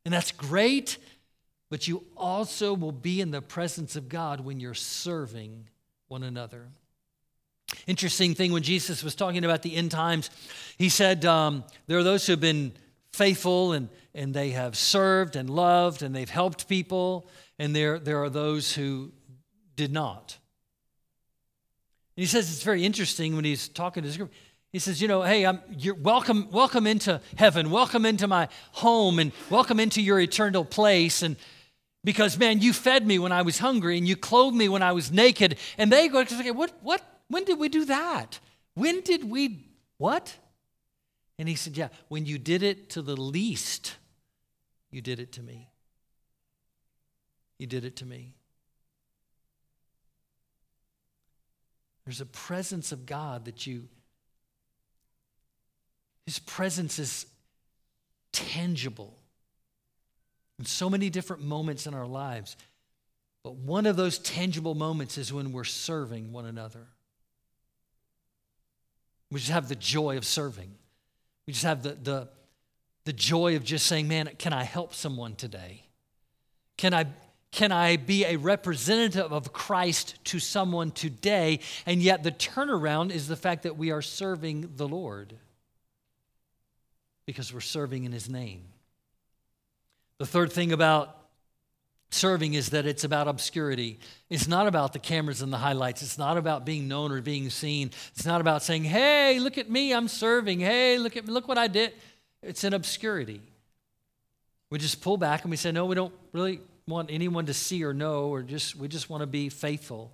and 0.05 0.13
that's 0.13 0.31
great. 0.31 0.97
But 1.69 1.87
you 1.87 2.03
also 2.15 2.73
will 2.73 2.91
be 2.91 3.21
in 3.21 3.31
the 3.31 3.41
presence 3.41 3.95
of 3.95 4.07
God 4.07 4.39
when 4.39 4.59
you're 4.59 4.73
serving 4.73 5.67
one 6.07 6.23
another. 6.23 6.67
Interesting 7.85 8.33
thing 8.33 8.51
when 8.51 8.63
Jesus 8.63 9.03
was 9.03 9.15
talking 9.15 9.43
about 9.43 9.61
the 9.61 9.75
end 9.75 9.91
times, 9.91 10.29
he 10.77 10.89
said, 10.89 11.25
um, 11.25 11.63
There 11.87 11.97
are 11.97 12.03
those 12.03 12.25
who 12.25 12.33
have 12.33 12.39
been 12.39 12.71
faithful 13.11 13.73
and, 13.73 13.89
and 14.13 14.33
they 14.33 14.51
have 14.51 14.75
served 14.75 15.35
and 15.35 15.49
loved 15.49 16.01
and 16.01 16.15
they've 16.15 16.29
helped 16.29 16.69
people, 16.69 17.27
and 17.59 17.75
there, 17.75 17.99
there 17.99 18.21
are 18.23 18.29
those 18.29 18.73
who 18.73 19.11
did 19.75 19.91
not. 19.91 20.37
And 22.15 22.21
he 22.21 22.25
says 22.25 22.51
it's 22.51 22.63
very 22.63 22.83
interesting 22.83 23.35
when 23.35 23.45
he's 23.45 23.67
talking 23.67 24.03
to 24.03 24.07
this 24.07 24.17
group. 24.17 24.31
He 24.71 24.79
says, 24.79 25.01
you 25.01 25.07
know, 25.07 25.21
hey, 25.21 25.45
I'm, 25.45 25.61
you're 25.77 25.95
welcome, 25.95 26.49
welcome 26.51 26.87
into 26.87 27.21
heaven, 27.35 27.69
welcome 27.69 28.05
into 28.05 28.27
my 28.27 28.49
home, 28.73 29.19
and 29.19 29.31
welcome 29.49 29.79
into 29.79 30.01
your 30.01 30.19
eternal 30.19 30.65
place. 30.65 31.21
And 31.21 31.37
because, 32.03 32.37
man, 32.37 32.59
you 32.59 32.73
fed 32.73 33.07
me 33.07 33.17
when 33.17 33.31
I 33.31 33.43
was 33.43 33.59
hungry, 33.59 33.97
and 33.97 34.07
you 34.07 34.15
clothed 34.15 34.57
me 34.57 34.67
when 34.67 34.83
I 34.83 34.91
was 34.91 35.11
naked. 35.11 35.57
And 35.77 35.91
they 35.91 36.09
go, 36.09 36.19
okay, 36.19 36.51
what, 36.51 36.73
what, 36.81 37.01
when 37.29 37.43
did 37.43 37.59
we 37.59 37.69
do 37.69 37.85
that? 37.85 38.39
When 38.73 39.01
did 39.01 39.29
we, 39.29 39.67
what? 39.97 40.35
And 41.39 41.47
he 41.47 41.55
said, 41.55 41.77
yeah, 41.77 41.89
when 42.07 42.25
you 42.25 42.37
did 42.37 42.63
it 42.63 42.89
to 42.91 43.01
the 43.01 43.15
least, 43.15 43.95
you 44.91 45.01
did 45.01 45.19
it 45.19 45.31
to 45.33 45.43
me. 45.43 45.69
You 47.59 47.67
did 47.67 47.85
it 47.85 47.95
to 47.97 48.05
me. 48.05 48.33
There's 52.05 52.21
a 52.21 52.25
presence 52.25 52.91
of 52.91 53.05
God 53.05 53.45
that 53.45 53.67
you, 53.67 53.89
His 56.25 56.39
presence 56.39 56.99
is 56.99 57.25
tangible 58.31 59.17
in 60.57 60.65
so 60.65 60.89
many 60.89 61.09
different 61.09 61.43
moments 61.43 61.85
in 61.85 61.93
our 61.93 62.07
lives. 62.07 62.55
But 63.43 63.55
one 63.55 63.85
of 63.85 63.95
those 63.97 64.19
tangible 64.19 64.73
moments 64.73 65.17
is 65.17 65.33
when 65.33 65.51
we're 65.51 65.63
serving 65.63 66.31
one 66.31 66.45
another. 66.45 66.87
We 69.31 69.39
just 69.39 69.51
have 69.51 69.67
the 69.67 69.75
joy 69.75 70.17
of 70.17 70.25
serving. 70.25 70.71
We 71.45 71.53
just 71.53 71.65
have 71.65 71.83
the, 71.83 71.97
the, 72.01 72.27
the 73.05 73.13
joy 73.13 73.55
of 73.55 73.63
just 73.63 73.87
saying, 73.87 74.07
man, 74.07 74.29
can 74.37 74.53
I 74.53 74.63
help 74.63 74.93
someone 74.93 75.35
today? 75.35 75.83
Can 76.77 76.93
I, 76.93 77.07
can 77.51 77.71
I 77.71 77.97
be 77.97 78.25
a 78.25 78.37
representative 78.37 79.31
of 79.33 79.53
Christ 79.53 80.15
to 80.25 80.39
someone 80.39 80.91
today? 80.91 81.59
And 81.85 82.01
yet, 82.01 82.23
the 82.23 82.31
turnaround 82.31 83.11
is 83.11 83.27
the 83.27 83.35
fact 83.35 83.63
that 83.63 83.77
we 83.77 83.91
are 83.91 84.01
serving 84.01 84.73
the 84.75 84.87
Lord 84.87 85.33
because 87.25 87.53
we're 87.53 87.59
serving 87.61 88.05
in 88.05 88.11
His 88.11 88.29
name. 88.29 88.63
The 90.19 90.25
third 90.25 90.51
thing 90.51 90.71
about 90.71 91.16
serving 92.09 92.53
is 92.53 92.69
that 92.69 92.85
it's 92.85 93.03
about 93.03 93.27
obscurity. 93.27 93.99
It's 94.29 94.47
not 94.47 94.67
about 94.67 94.93
the 94.93 94.99
cameras 94.99 95.41
and 95.41 95.51
the 95.51 95.57
highlights. 95.57 96.01
It's 96.01 96.17
not 96.17 96.37
about 96.37 96.65
being 96.65 96.87
known 96.87 97.11
or 97.11 97.21
being 97.21 97.49
seen. 97.49 97.91
It's 98.15 98.25
not 98.25 98.41
about 98.41 98.63
saying, 98.63 98.85
hey, 98.85 99.39
look 99.39 99.57
at 99.57 99.69
me, 99.69 99.93
I'm 99.93 100.07
serving. 100.07 100.59
Hey, 100.59 100.97
look 100.97 101.17
at 101.17 101.27
me, 101.27 101.33
look 101.33 101.47
what 101.47 101.57
I 101.57 101.67
did. 101.67 101.93
It's 102.41 102.63
an 102.63 102.73
obscurity. 102.73 103.41
We 104.69 104.79
just 104.79 105.01
pull 105.01 105.17
back 105.17 105.43
and 105.43 105.51
we 105.51 105.57
say, 105.57 105.71
no, 105.71 105.85
we 105.85 105.95
don't 105.95 106.13
really 106.33 106.59
want 106.87 107.11
anyone 107.11 107.45
to 107.47 107.53
see 107.53 107.83
or 107.83 107.93
know, 107.93 108.27
or 108.27 108.41
just 108.41 108.75
we 108.75 108.87
just 108.87 109.09
want 109.09 109.21
to 109.21 109.27
be 109.27 109.49
faithful. 109.49 110.11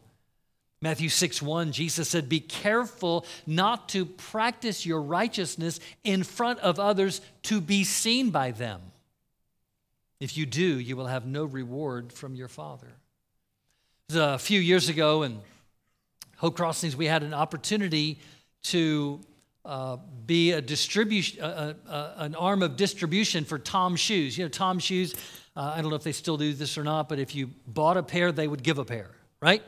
Matthew 0.81 1.07
6 1.07 1.41
1, 1.41 1.71
Jesus 1.71 2.09
said, 2.09 2.27
Be 2.27 2.39
careful 2.39 3.25
not 3.47 3.87
to 3.89 4.05
practice 4.05 4.85
your 4.85 5.01
righteousness 5.01 5.79
in 6.03 6.23
front 6.23 6.59
of 6.59 6.79
others 6.79 7.21
to 7.43 7.61
be 7.61 7.83
seen 7.83 8.31
by 8.31 8.51
them. 8.51 8.81
If 10.23 10.37
you 10.37 10.45
do, 10.45 10.79
you 10.79 10.95
will 10.95 11.07
have 11.07 11.25
no 11.25 11.43
reward 11.43 12.13
from 12.13 12.33
your 12.33 12.47
Father. 12.47 12.87
a 14.15 14.39
few 14.39 14.61
years 14.61 14.87
ago 14.87 15.23
in 15.23 15.41
Hope 16.37 16.55
Crossings, 16.55 16.95
we 16.95 17.07
had 17.07 17.23
an 17.23 17.33
opportunity 17.33 18.19
to 18.63 19.19
uh, 19.65 19.97
be 20.25 20.53
a 20.53 20.61
distribution, 20.61 21.43
uh, 21.43 21.73
uh, 21.85 22.13
an 22.19 22.35
arm 22.35 22.63
of 22.63 22.77
distribution 22.77 23.43
for 23.43 23.59
TOMS 23.59 23.99
Shoes. 23.99 24.37
You 24.37 24.45
know, 24.45 24.49
TOMS 24.49 24.83
Shoes 24.83 25.13
uh, 25.57 25.73
I 25.75 25.81
don't 25.81 25.89
know 25.89 25.97
if 25.97 26.03
they 26.03 26.13
still 26.13 26.37
do 26.37 26.53
this 26.53 26.77
or 26.77 26.85
not, 26.85 27.09
but 27.09 27.19
if 27.19 27.35
you 27.35 27.49
bought 27.67 27.97
a 27.97 28.03
pair, 28.03 28.31
they 28.31 28.47
would 28.47 28.63
give 28.63 28.79
a 28.79 28.85
pair, 28.85 29.11
right? 29.41 29.61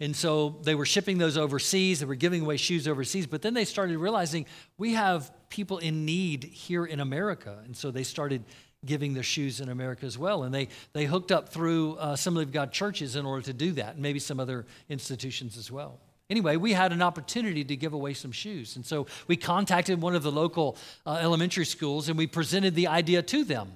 And 0.00 0.14
so 0.14 0.60
they 0.64 0.74
were 0.74 0.84
shipping 0.84 1.16
those 1.16 1.38
overseas. 1.38 2.00
They 2.00 2.06
were 2.06 2.14
giving 2.14 2.42
away 2.42 2.58
shoes 2.58 2.86
overseas. 2.86 3.26
But 3.26 3.40
then 3.40 3.54
they 3.54 3.64
started 3.64 3.96
realizing 3.96 4.44
we 4.76 4.92
have 4.92 5.32
people 5.48 5.78
in 5.78 6.04
need 6.04 6.44
here 6.44 6.84
in 6.84 7.00
America. 7.00 7.58
And 7.64 7.74
so 7.74 7.90
they 7.90 8.02
started 8.02 8.44
giving 8.86 9.14
their 9.14 9.22
shoes 9.22 9.60
in 9.60 9.68
America 9.68 10.06
as 10.06 10.18
well. 10.18 10.42
And 10.42 10.54
they, 10.54 10.68
they 10.92 11.04
hooked 11.04 11.32
up 11.32 11.48
through 11.48 11.96
uh, 11.98 12.12
Assembly 12.12 12.42
of 12.42 12.52
God 12.52 12.72
churches 12.72 13.16
in 13.16 13.26
order 13.26 13.42
to 13.42 13.52
do 13.52 13.72
that, 13.72 13.94
and 13.94 14.02
maybe 14.02 14.18
some 14.18 14.40
other 14.40 14.66
institutions 14.88 15.56
as 15.56 15.70
well. 15.70 15.98
Anyway, 16.30 16.56
we 16.56 16.72
had 16.72 16.92
an 16.92 17.02
opportunity 17.02 17.64
to 17.64 17.76
give 17.76 17.92
away 17.92 18.14
some 18.14 18.32
shoes. 18.32 18.76
And 18.76 18.86
so 18.86 19.06
we 19.26 19.36
contacted 19.36 20.00
one 20.00 20.14
of 20.14 20.22
the 20.22 20.32
local 20.32 20.76
uh, 21.04 21.18
elementary 21.20 21.66
schools 21.66 22.08
and 22.08 22.16
we 22.16 22.26
presented 22.26 22.74
the 22.74 22.86
idea 22.86 23.22
to 23.22 23.44
them. 23.44 23.70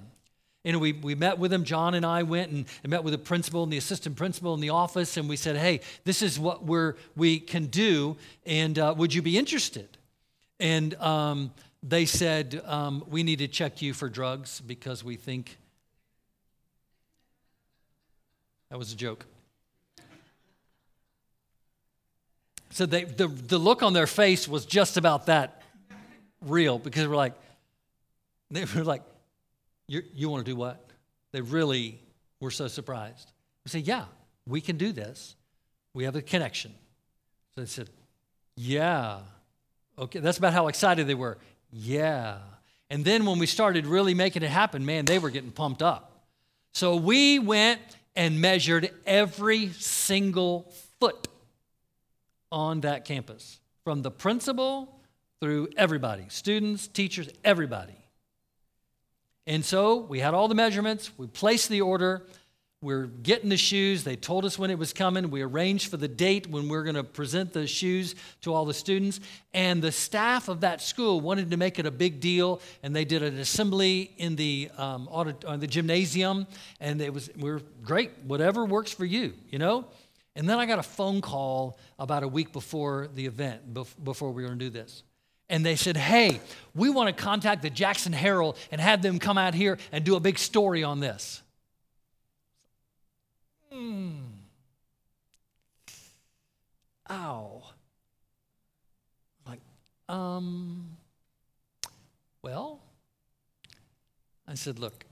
And 0.65 0.81
we, 0.81 0.93
we 0.93 1.15
met 1.15 1.37
with 1.37 1.51
them. 1.51 1.63
John 1.63 1.93
and 1.93 2.05
I 2.05 2.23
went 2.23 2.51
and, 2.51 2.65
and 2.83 2.89
met 2.89 3.03
with 3.03 3.13
the 3.13 3.19
principal 3.19 3.63
and 3.63 3.71
the 3.71 3.77
assistant 3.77 4.17
principal 4.17 4.53
in 4.55 4.59
the 4.59 4.71
office, 4.71 5.15
and 5.15 5.29
we 5.29 5.37
said, 5.37 5.55
hey, 5.55 5.79
this 6.03 6.21
is 6.21 6.37
what 6.37 6.65
we're, 6.65 6.95
we 7.15 7.39
can 7.39 7.67
do, 7.67 8.17
and 8.45 8.77
uh, 8.77 8.93
would 8.97 9.13
you 9.13 9.21
be 9.21 9.37
interested? 9.37 9.87
And 10.59 10.95
um, 10.95 11.51
they 11.81 12.05
said, 12.05 12.61
um, 12.65 13.03
we 13.07 13.23
need 13.23 13.39
to 13.39 13.47
check 13.47 13.81
you 13.81 13.93
for 13.93 14.09
drugs 14.09 14.61
because 14.61 15.03
we 15.03 15.15
think. 15.15 15.57
That 18.69 18.77
was 18.77 18.91
a 18.91 18.95
joke. 18.95 19.25
So 22.71 22.85
they, 22.85 23.03
the, 23.03 23.27
the 23.27 23.57
look 23.57 23.81
on 23.81 23.93
their 23.93 24.07
face 24.07 24.47
was 24.47 24.65
just 24.65 24.97
about 24.97 25.25
that 25.25 25.63
real 26.41 26.77
because 26.77 27.07
we're 27.07 27.15
like, 27.15 27.33
they 28.51 28.65
were 28.75 28.83
like, 28.83 29.03
you, 29.87 30.03
you 30.13 30.29
want 30.29 30.45
to 30.45 30.51
do 30.51 30.55
what? 30.55 30.85
They 31.31 31.41
really 31.41 31.99
were 32.39 32.51
so 32.51 32.67
surprised. 32.67 33.31
We 33.65 33.69
say, 33.69 33.79
Yeah, 33.79 34.05
we 34.47 34.61
can 34.61 34.77
do 34.77 34.91
this. 34.91 35.35
We 35.93 36.03
have 36.03 36.15
a 36.15 36.21
connection. 36.21 36.73
So 37.55 37.61
they 37.61 37.67
said, 37.67 37.89
Yeah. 38.55 39.19
Okay, 39.97 40.19
that's 40.19 40.37
about 40.37 40.53
how 40.53 40.67
excited 40.67 41.07
they 41.07 41.15
were. 41.15 41.37
Yeah. 41.71 42.37
And 42.89 43.05
then 43.05 43.25
when 43.25 43.39
we 43.39 43.45
started 43.45 43.85
really 43.85 44.13
making 44.13 44.43
it 44.43 44.49
happen, 44.49 44.85
man, 44.85 45.05
they 45.05 45.19
were 45.19 45.29
getting 45.29 45.51
pumped 45.51 45.81
up. 45.81 46.25
So 46.73 46.95
we 46.95 47.39
went 47.39 47.81
and 48.15 48.41
measured 48.41 48.91
every 49.05 49.69
single 49.69 50.71
foot 50.99 51.27
on 52.51 52.81
that 52.81 53.05
campus 53.05 53.59
from 53.83 54.01
the 54.01 54.11
principal 54.11 54.99
through 55.39 55.69
everybody 55.77 56.25
students, 56.29 56.87
teachers, 56.87 57.29
everybody. 57.43 57.93
And 59.47 59.63
so 59.65 59.97
we 59.97 60.19
had 60.19 60.33
all 60.33 60.47
the 60.47 60.55
measurements, 60.55 61.11
we 61.17 61.27
placed 61.27 61.69
the 61.69 61.81
order, 61.81 62.25
we're 62.81 63.07
getting 63.07 63.49
the 63.49 63.57
shoes. 63.57 64.05
They 64.05 64.15
told 64.15 64.45
us 64.45 64.57
when 64.57 64.71
it 64.71 64.79
was 64.79 64.93
coming. 64.93 65.29
We 65.29 65.41
arranged 65.41 65.91
for 65.91 65.97
the 65.97 66.07
date 66.07 66.47
when 66.47 66.69
we 66.69 66.77
are 66.77 66.83
going 66.83 66.95
to 66.95 67.03
present 67.03 67.51
the 67.51 67.67
shoes 67.67 68.15
to 68.41 68.53
all 68.53 68.63
the 68.63 68.73
students. 68.73 69.19
And 69.53 69.81
the 69.81 69.91
staff 69.91 70.47
of 70.47 70.61
that 70.61 70.81
school 70.81 71.19
wanted 71.19 71.51
to 71.51 71.57
make 71.57 71.77
it 71.77 71.85
a 71.85 71.91
big 71.91 72.21
deal, 72.21 72.61
and 72.81 72.95
they 72.95 73.03
did 73.03 73.21
an 73.21 73.37
assembly 73.37 74.13
in 74.17 74.37
the 74.37 74.69
um, 74.77 75.09
audit, 75.11 75.43
uh, 75.43 75.57
the 75.57 75.67
gymnasium. 75.67 76.47
And 76.79 77.01
it 77.01 77.13
was 77.13 77.29
we 77.37 77.49
are 77.49 77.61
great, 77.83 78.11
whatever 78.23 78.63
works 78.63 78.93
for 78.93 79.05
you, 79.05 79.33
you 79.49 79.59
know. 79.59 79.85
And 80.37 80.47
then 80.47 80.57
I 80.57 80.65
got 80.65 80.79
a 80.79 80.83
phone 80.83 81.19
call 81.19 81.77
about 81.97 82.23
a 82.23 82.29
week 82.29 82.53
before 82.53 83.09
the 83.13 83.25
event, 83.25 83.73
before 83.73 84.31
we 84.31 84.41
were 84.41 84.47
going 84.47 84.59
to 84.59 84.65
do 84.65 84.69
this 84.69 85.03
and 85.49 85.65
they 85.65 85.75
said, 85.75 85.97
Hey, 85.97 86.39
we 86.75 86.89
want 86.89 87.07
to 87.15 87.23
contact 87.23 87.63
the 87.63 87.69
Jackson 87.69 88.13
Herald 88.13 88.55
and 88.71 88.79
have 88.79 89.01
them 89.01 89.19
come 89.19 89.37
out 89.37 89.55
here 89.55 89.79
and 89.91 90.03
do 90.03 90.15
a 90.15 90.19
big 90.19 90.37
story 90.37 90.83
on 90.83 90.99
this. 90.99 91.41
Hmm. 93.71 94.09
Ow. 97.09 97.63
Like, 99.47 99.59
um, 100.07 100.97
well, 102.41 102.79
I 104.47 104.55
said, 104.55 104.79
Look, 104.79 105.05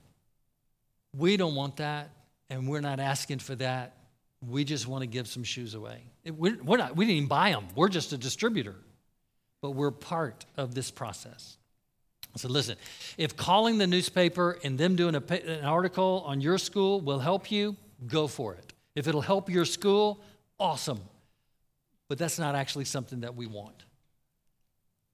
we 1.16 1.38
don't 1.38 1.56
want 1.56 1.78
that, 1.78 2.10
and 2.50 2.68
we're 2.68 2.82
not 2.82 3.00
asking 3.00 3.40
for 3.40 3.56
that. 3.56 3.94
We 4.48 4.64
just 4.64 4.88
want 4.88 5.02
to 5.02 5.08
give 5.08 5.28
some 5.28 5.44
shoes 5.44 5.74
away. 5.74 6.02
We're, 6.26 6.62
we're 6.64 6.78
not, 6.78 6.96
we 6.96 7.06
didn't 7.06 7.18
even 7.18 7.28
buy 7.28 7.52
them, 7.52 7.68
we're 7.76 7.90
just 7.90 8.14
a 8.14 8.18
distributor, 8.18 8.76
but 9.62 9.72
we're 9.72 9.92
part 9.92 10.46
of 10.56 10.76
this 10.76 10.92
process. 10.92 11.58
I 12.36 12.40
said, 12.40 12.52
Listen, 12.52 12.76
if 13.18 13.36
calling 13.36 13.80
the 13.80 13.88
newspaper 13.88 14.60
and 14.64 14.78
them 14.78 14.96
doing 14.96 15.16
a, 15.16 15.24
an 15.34 15.66
article 15.66 16.24
on 16.26 16.42
your 16.42 16.60
school 16.60 17.02
will 17.02 17.20
help 17.20 17.52
you, 17.52 17.76
go 18.06 18.28
for 18.28 18.54
it. 18.54 18.74
If 18.96 19.08
it'll 19.08 19.22
help 19.22 19.50
your 19.50 19.66
school, 19.66 20.22
awesome. 20.60 21.02
But 22.08 22.18
that's 22.18 22.40
not 22.40 22.56
actually 22.56 22.86
something 22.86 23.22
that 23.22 23.36
we 23.36 23.48
want. 23.48 23.84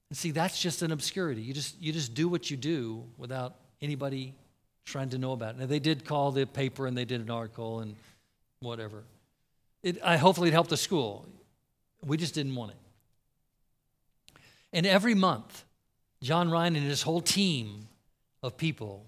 And 0.09 0.17
see, 0.17 0.31
that's 0.31 0.59
just 0.59 0.81
an 0.83 0.91
obscurity. 0.91 1.41
You 1.41 1.53
just, 1.53 1.81
you 1.81 1.91
just 1.91 2.13
do 2.13 2.27
what 2.27 2.51
you 2.51 2.57
do 2.57 3.03
without 3.17 3.55
anybody 3.81 4.35
trying 4.85 5.09
to 5.09 5.17
know 5.17 5.31
about 5.31 5.55
it. 5.55 5.59
Now, 5.59 5.65
they 5.65 5.79
did 5.79 6.05
call 6.05 6.31
the 6.31 6.45
paper 6.45 6.85
and 6.85 6.97
they 6.97 7.05
did 7.05 7.21
an 7.21 7.29
article 7.29 7.79
and 7.79 7.95
whatever. 8.59 9.03
It, 9.81 9.97
I, 10.03 10.17
hopefully, 10.17 10.49
it 10.49 10.53
helped 10.53 10.69
the 10.69 10.77
school. 10.77 11.27
We 12.05 12.17
just 12.17 12.35
didn't 12.35 12.55
want 12.55 12.71
it. 12.71 12.77
And 14.71 14.85
every 14.85 15.13
month, 15.13 15.65
John 16.21 16.49
Ryan 16.49 16.75
and 16.75 16.85
his 16.85 17.01
whole 17.01 17.21
team 17.21 17.87
of 18.41 18.57
people 18.57 19.05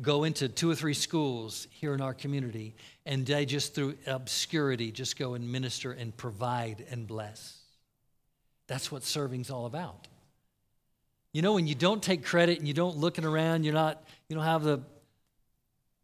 go 0.00 0.24
into 0.24 0.48
two 0.48 0.70
or 0.70 0.74
three 0.74 0.94
schools 0.94 1.66
here 1.70 1.94
in 1.94 2.00
our 2.00 2.14
community, 2.14 2.74
and 3.04 3.26
they 3.26 3.44
just 3.44 3.74
through 3.74 3.96
obscurity 4.06 4.92
just 4.92 5.18
go 5.18 5.34
and 5.34 5.50
minister 5.50 5.92
and 5.92 6.16
provide 6.16 6.84
and 6.90 7.06
bless. 7.06 7.58
That's 8.68 8.92
what 8.92 9.02
serving's 9.02 9.50
all 9.50 9.66
about. 9.66 10.06
You 11.32 11.42
know, 11.42 11.54
when 11.54 11.66
you 11.66 11.74
don't 11.74 12.02
take 12.02 12.24
credit 12.24 12.58
and 12.58 12.68
you 12.68 12.74
don't 12.74 12.96
looking 12.96 13.24
around, 13.24 13.64
you're 13.64 13.74
not, 13.74 14.02
you 14.28 14.36
don't 14.36 14.44
have 14.44 14.62
the, 14.62 14.80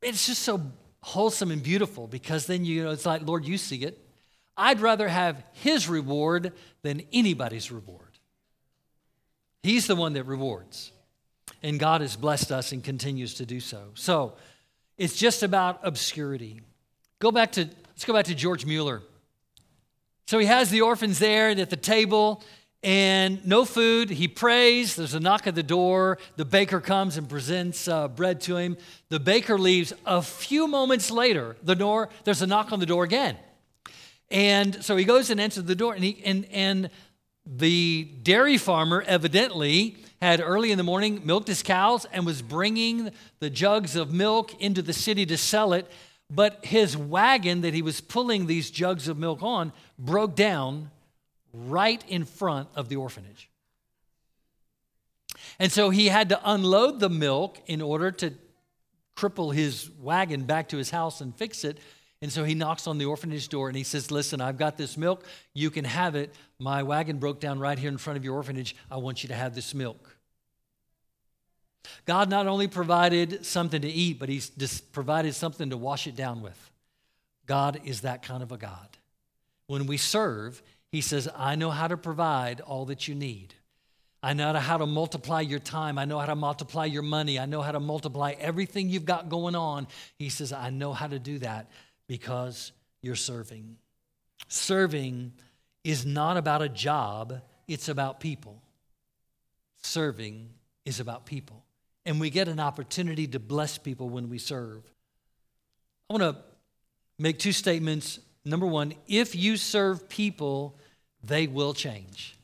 it's 0.02 0.26
just 0.26 0.42
so 0.42 0.60
wholesome 1.00 1.50
and 1.50 1.62
beautiful 1.62 2.06
because 2.06 2.46
then 2.46 2.64
you 2.64 2.82
know 2.82 2.90
it's 2.90 3.06
like, 3.06 3.22
Lord, 3.26 3.44
you 3.44 3.58
see 3.58 3.84
it. 3.84 3.98
I'd 4.56 4.80
rather 4.80 5.08
have 5.08 5.42
his 5.52 5.88
reward 5.88 6.52
than 6.82 7.02
anybody's 7.12 7.70
reward. 7.70 8.00
He's 9.62 9.86
the 9.86 9.96
one 9.96 10.12
that 10.14 10.24
rewards. 10.24 10.92
And 11.64 11.80
God 11.80 12.02
has 12.02 12.14
blessed 12.14 12.52
us 12.52 12.72
and 12.72 12.84
continues 12.84 13.32
to 13.36 13.46
do 13.46 13.58
so. 13.58 13.84
So 13.94 14.34
it's 14.98 15.16
just 15.16 15.42
about 15.42 15.80
obscurity. 15.82 16.60
Go 17.20 17.32
back 17.32 17.52
to, 17.52 17.62
let's 17.88 18.04
go 18.04 18.12
back 18.12 18.26
to 18.26 18.34
George 18.34 18.66
Mueller. 18.66 19.00
So 20.26 20.38
he 20.38 20.44
has 20.44 20.68
the 20.68 20.82
orphans 20.82 21.18
there 21.18 21.48
at 21.48 21.70
the 21.70 21.76
table 21.76 22.44
and 22.82 23.42
no 23.46 23.64
food. 23.64 24.10
He 24.10 24.28
prays. 24.28 24.94
There's 24.94 25.14
a 25.14 25.20
knock 25.20 25.46
at 25.46 25.54
the 25.54 25.62
door. 25.62 26.18
The 26.36 26.44
baker 26.44 26.82
comes 26.82 27.16
and 27.16 27.26
presents 27.30 27.88
uh, 27.88 28.08
bread 28.08 28.42
to 28.42 28.58
him. 28.58 28.76
The 29.08 29.18
baker 29.18 29.58
leaves. 29.58 29.94
A 30.04 30.20
few 30.20 30.68
moments 30.68 31.10
later, 31.10 31.56
the 31.62 31.74
door, 31.74 32.10
there's 32.24 32.42
a 32.42 32.46
knock 32.46 32.72
on 32.72 32.78
the 32.78 32.84
door 32.84 33.04
again. 33.04 33.38
And 34.30 34.84
so 34.84 34.96
he 34.96 35.04
goes 35.06 35.30
and 35.30 35.40
enters 35.40 35.64
the 35.64 35.74
door, 35.74 35.94
and, 35.94 36.04
he, 36.04 36.20
and, 36.26 36.44
and 36.52 36.90
the 37.46 38.04
dairy 38.22 38.58
farmer 38.58 39.02
evidently 39.06 39.96
had 40.20 40.40
early 40.40 40.70
in 40.70 40.78
the 40.78 40.84
morning 40.84 41.22
milked 41.24 41.48
his 41.48 41.62
cows 41.62 42.06
and 42.12 42.24
was 42.24 42.42
bringing 42.42 43.10
the 43.40 43.50
jugs 43.50 43.96
of 43.96 44.12
milk 44.12 44.60
into 44.60 44.82
the 44.82 44.92
city 44.92 45.26
to 45.26 45.36
sell 45.36 45.72
it. 45.72 45.90
But 46.30 46.64
his 46.64 46.96
wagon 46.96 47.60
that 47.60 47.74
he 47.74 47.82
was 47.82 48.00
pulling 48.00 48.46
these 48.46 48.70
jugs 48.70 49.08
of 49.08 49.18
milk 49.18 49.42
on 49.42 49.72
broke 49.98 50.34
down 50.34 50.90
right 51.52 52.02
in 52.08 52.24
front 52.24 52.68
of 52.74 52.88
the 52.88 52.96
orphanage. 52.96 53.50
And 55.58 55.70
so 55.70 55.90
he 55.90 56.08
had 56.08 56.30
to 56.30 56.40
unload 56.44 57.00
the 57.00 57.10
milk 57.10 57.60
in 57.66 57.80
order 57.80 58.10
to 58.10 58.32
cripple 59.16 59.54
his 59.54 59.90
wagon 60.00 60.44
back 60.44 60.70
to 60.70 60.76
his 60.76 60.90
house 60.90 61.20
and 61.20 61.34
fix 61.34 61.64
it. 61.64 61.78
And 62.24 62.32
so 62.32 62.42
he 62.42 62.54
knocks 62.54 62.86
on 62.86 62.96
the 62.96 63.04
orphanage 63.04 63.50
door 63.50 63.68
and 63.68 63.76
he 63.76 63.82
says, 63.82 64.10
Listen, 64.10 64.40
I've 64.40 64.56
got 64.56 64.78
this 64.78 64.96
milk. 64.96 65.26
You 65.52 65.70
can 65.70 65.84
have 65.84 66.14
it. 66.14 66.34
My 66.58 66.82
wagon 66.82 67.18
broke 67.18 67.38
down 67.38 67.58
right 67.58 67.78
here 67.78 67.90
in 67.90 67.98
front 67.98 68.16
of 68.16 68.24
your 68.24 68.34
orphanage. 68.36 68.74
I 68.90 68.96
want 68.96 69.22
you 69.22 69.28
to 69.28 69.34
have 69.34 69.54
this 69.54 69.74
milk. 69.74 70.16
God 72.06 72.30
not 72.30 72.46
only 72.46 72.66
provided 72.66 73.44
something 73.44 73.82
to 73.82 73.88
eat, 73.88 74.18
but 74.18 74.30
He's 74.30 74.48
just 74.48 74.90
provided 74.90 75.34
something 75.34 75.68
to 75.68 75.76
wash 75.76 76.06
it 76.06 76.16
down 76.16 76.40
with. 76.40 76.58
God 77.44 77.82
is 77.84 78.00
that 78.00 78.22
kind 78.22 78.42
of 78.42 78.52
a 78.52 78.56
God. 78.56 78.88
When 79.66 79.86
we 79.86 79.98
serve, 79.98 80.62
He 80.90 81.02
says, 81.02 81.28
I 81.36 81.56
know 81.56 81.70
how 81.70 81.88
to 81.88 81.98
provide 81.98 82.62
all 82.62 82.86
that 82.86 83.06
you 83.06 83.14
need. 83.14 83.52
I 84.22 84.32
know 84.32 84.54
how 84.54 84.78
to 84.78 84.86
multiply 84.86 85.42
your 85.42 85.58
time. 85.58 85.98
I 85.98 86.06
know 86.06 86.18
how 86.18 86.24
to 86.24 86.36
multiply 86.36 86.86
your 86.86 87.02
money. 87.02 87.38
I 87.38 87.44
know 87.44 87.60
how 87.60 87.72
to 87.72 87.80
multiply 87.80 88.32
everything 88.38 88.88
you've 88.88 89.04
got 89.04 89.28
going 89.28 89.54
on. 89.54 89.88
He 90.18 90.30
says, 90.30 90.54
I 90.54 90.70
know 90.70 90.94
how 90.94 91.08
to 91.08 91.18
do 91.18 91.38
that 91.40 91.68
because 92.06 92.72
you're 93.02 93.14
serving. 93.14 93.76
Serving 94.48 95.32
is 95.82 96.06
not 96.06 96.36
about 96.36 96.62
a 96.62 96.68
job, 96.68 97.40
it's 97.68 97.88
about 97.88 98.20
people. 98.20 98.62
Serving 99.82 100.48
is 100.84 101.00
about 101.00 101.26
people. 101.26 101.64
And 102.06 102.20
we 102.20 102.30
get 102.30 102.48
an 102.48 102.60
opportunity 102.60 103.26
to 103.28 103.38
bless 103.38 103.78
people 103.78 104.08
when 104.08 104.28
we 104.28 104.38
serve. 104.38 104.82
I 106.08 106.14
want 106.14 106.22
to 106.22 106.42
make 107.18 107.38
two 107.38 107.52
statements. 107.52 108.18
Number 108.44 108.66
one, 108.66 108.94
if 109.06 109.34
you 109.34 109.56
serve 109.56 110.08
people, 110.08 110.76
they 111.22 111.46
will 111.46 111.72
change. 111.72 112.36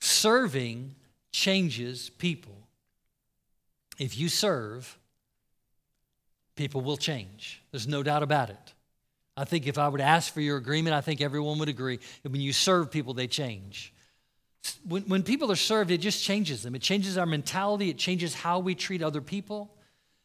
Serving 0.00 0.94
changes 1.32 2.10
people. 2.10 2.56
If 3.98 4.18
you 4.18 4.28
serve, 4.28 4.98
people 6.58 6.82
will 6.82 6.98
change. 6.98 7.62
There's 7.70 7.88
no 7.88 8.02
doubt 8.02 8.22
about 8.22 8.50
it. 8.50 8.74
I 9.36 9.44
think 9.44 9.66
if 9.68 9.78
I 9.78 9.88
to 9.88 10.02
ask 10.02 10.34
for 10.34 10.40
your 10.40 10.56
agreement, 10.56 10.94
I 10.94 11.00
think 11.00 11.20
everyone 11.20 11.58
would 11.60 11.68
agree 11.68 12.00
when 12.22 12.40
you 12.40 12.52
serve 12.52 12.90
people, 12.90 13.14
they 13.14 13.28
change. 13.28 13.94
When, 14.86 15.04
when 15.04 15.22
people 15.22 15.50
are 15.52 15.56
served, 15.56 15.92
it 15.92 15.98
just 15.98 16.22
changes 16.22 16.64
them. 16.64 16.74
It 16.74 16.82
changes 16.82 17.16
our 17.16 17.24
mentality, 17.24 17.88
it 17.88 17.96
changes 17.96 18.34
how 18.34 18.58
we 18.58 18.74
treat 18.74 19.02
other 19.02 19.20
people, 19.20 19.72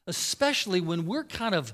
especially 0.07 0.81
when 0.81 1.05
we're 1.05 1.23
kind 1.23 1.53
of 1.53 1.73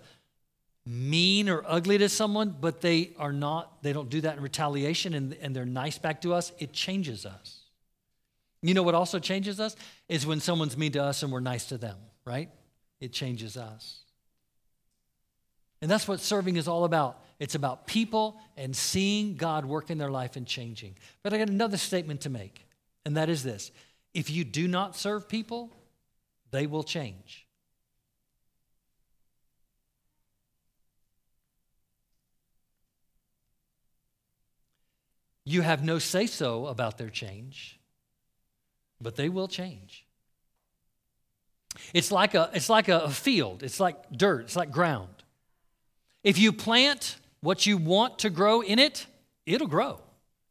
mean 0.86 1.48
or 1.48 1.64
ugly 1.66 1.98
to 1.98 2.10
someone, 2.10 2.54
but 2.60 2.82
they 2.82 3.12
are 3.18 3.32
not, 3.32 3.82
they 3.82 3.94
don't 3.94 4.10
do 4.10 4.20
that 4.22 4.36
in 4.36 4.44
retaliation 4.44 5.14
and, 5.14 5.36
and 5.42 5.56
they're 5.56 5.66
nice 5.66 5.98
back 5.98 6.22
to 6.24 6.34
us. 6.34 6.52
It 6.60 6.74
changes 6.74 7.26
us. 7.26 7.62
You 8.62 8.74
know 8.74 8.84
what 8.84 8.96
also 8.96 9.20
changes 9.20 9.62
us? 9.62 9.78
Is 10.10 10.26
when 10.26 10.42
someone's 10.42 10.76
mean 10.76 10.92
to 10.92 11.04
us 11.04 11.24
and 11.24 11.32
we're 11.32 11.40
nice 11.40 11.66
to 11.68 11.78
them, 11.78 11.96
right? 12.26 12.50
It 13.00 13.14
changes 13.14 13.56
us. 13.56 14.02
And 15.82 15.90
that's 15.90 16.08
what 16.08 16.20
serving 16.20 16.58
is 16.58 16.68
all 16.68 16.84
about. 16.84 17.24
It's 17.40 17.56
about 17.56 17.88
people 17.88 18.38
and 18.58 18.76
seeing 18.76 19.36
God 19.36 19.66
work 19.66 19.90
in 19.90 19.98
their 19.98 20.12
life 20.12 20.36
and 20.36 20.46
changing. 20.46 20.96
But 21.24 21.34
I 21.34 21.38
got 21.38 21.50
another 21.50 21.78
statement 21.78 22.22
to 22.22 22.30
make, 22.30 22.66
and 23.06 23.16
that 23.16 23.30
is 23.30 23.44
this 23.44 23.72
if 24.14 24.30
you 24.30 24.44
do 24.44 24.68
not 24.68 24.96
serve 24.96 25.30
people, 25.30 25.72
they 26.52 26.68
will 26.68 26.84
change. 26.84 27.46
You 35.46 35.62
have 35.62 35.84
no 35.84 35.98
say 35.98 36.28
so 36.28 36.68
about 36.68 36.98
their 36.98 37.10
change, 37.10 37.80
but 39.02 39.16
they 39.16 39.30
will 39.30 39.48
change. 39.48 40.06
It's 41.94 42.12
like 42.12 42.36
a, 42.36 42.52
it's 42.54 42.70
like 42.70 42.88
a 42.88 43.10
field, 43.10 43.64
it's 43.64 43.80
like 43.80 44.12
dirt, 44.12 44.42
it's 44.42 44.56
like 44.56 44.72
ground. 44.72 45.19
If 46.24 46.38
you 46.38 46.52
plant 46.52 47.18
what 47.42 47.66
you 47.66 47.78
want 47.78 48.20
to 48.20 48.30
grow 48.30 48.62
in 48.62 48.80
it, 48.80 49.06
it'll 49.46 49.68
grow. 49.68 50.00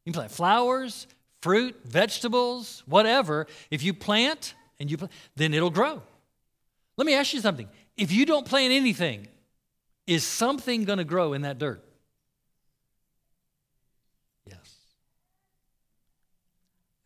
You 0.05 0.11
can 0.11 0.13
plant 0.13 0.31
flowers, 0.31 1.07
fruit, 1.41 1.75
vegetables, 1.85 2.83
whatever. 2.85 3.47
If 3.69 3.83
you 3.83 3.93
plant 3.93 4.55
and 4.79 4.89
you 4.89 4.97
then 5.35 5.53
it'll 5.53 5.69
grow. 5.69 6.01
Let 6.97 7.05
me 7.05 7.13
ask 7.13 7.33
you 7.33 7.41
something. 7.41 7.69
If 7.95 8.11
you 8.11 8.25
don't 8.25 8.45
plant 8.45 8.73
anything, 8.73 9.27
is 10.07 10.23
something 10.23 10.85
going 10.85 10.97
to 10.97 11.03
grow 11.03 11.33
in 11.33 11.43
that 11.43 11.59
dirt? 11.59 11.83
Yes. 14.45 14.75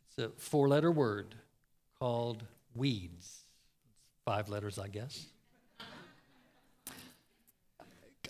It's 0.09 0.25
a 0.25 0.29
four 0.39 0.67
letter 0.67 0.91
word 0.91 1.35
called 1.99 2.43
weeds. 2.75 3.41
Five 4.23 4.47
letters, 4.47 4.79
I 4.79 4.87
guess. 4.87 5.25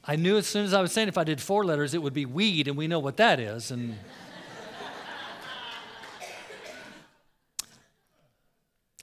I 0.06 0.18
knew 0.18 0.38
as 0.38 0.46
soon 0.48 0.66
as 0.66 0.74
I 0.74 0.82
was 0.82 0.92
saying 0.92 1.08
if 1.08 1.18
I 1.18 1.24
did 1.24 1.40
four 1.42 1.64
letters, 1.64 1.94
it 1.94 2.02
would 2.02 2.14
be 2.14 2.26
weed, 2.26 2.68
and 2.68 2.76
we 2.76 2.88
know 2.88 3.00
what 3.00 3.16
that 3.18 3.40
is. 3.40 3.72
And 3.72 3.98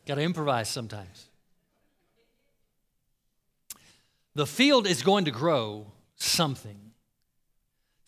got 0.07 0.17
to 0.17 0.23
improvise 0.23 0.69
sometimes. 0.69 1.29
The 4.35 4.47
field 4.47 4.87
is 4.87 5.03
going 5.03 5.25
to 5.25 5.31
grow 5.31 5.87
something. 6.17 6.77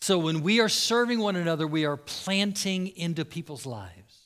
So 0.01 0.19
when 0.19 0.43
we 0.43 0.59
are 0.59 0.69
serving 0.69 1.19
one 1.19 1.35
another, 1.35 1.65
we 1.65 1.85
are 1.85 1.97
planting 1.97 2.87
into 2.95 3.25
people's 3.25 3.65
lives. 3.65 4.19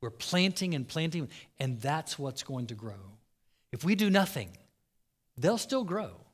We're 0.00 0.10
planting 0.10 0.74
and 0.74 0.86
planting, 0.86 1.28
and 1.58 1.80
that's 1.80 2.18
what's 2.18 2.42
going 2.42 2.66
to 2.66 2.74
grow. 2.74 3.16
If 3.72 3.82
we 3.82 3.94
do 3.94 4.10
nothing, 4.10 4.50
they'll 5.36 5.58
still 5.58 5.84
grow. 5.84 6.27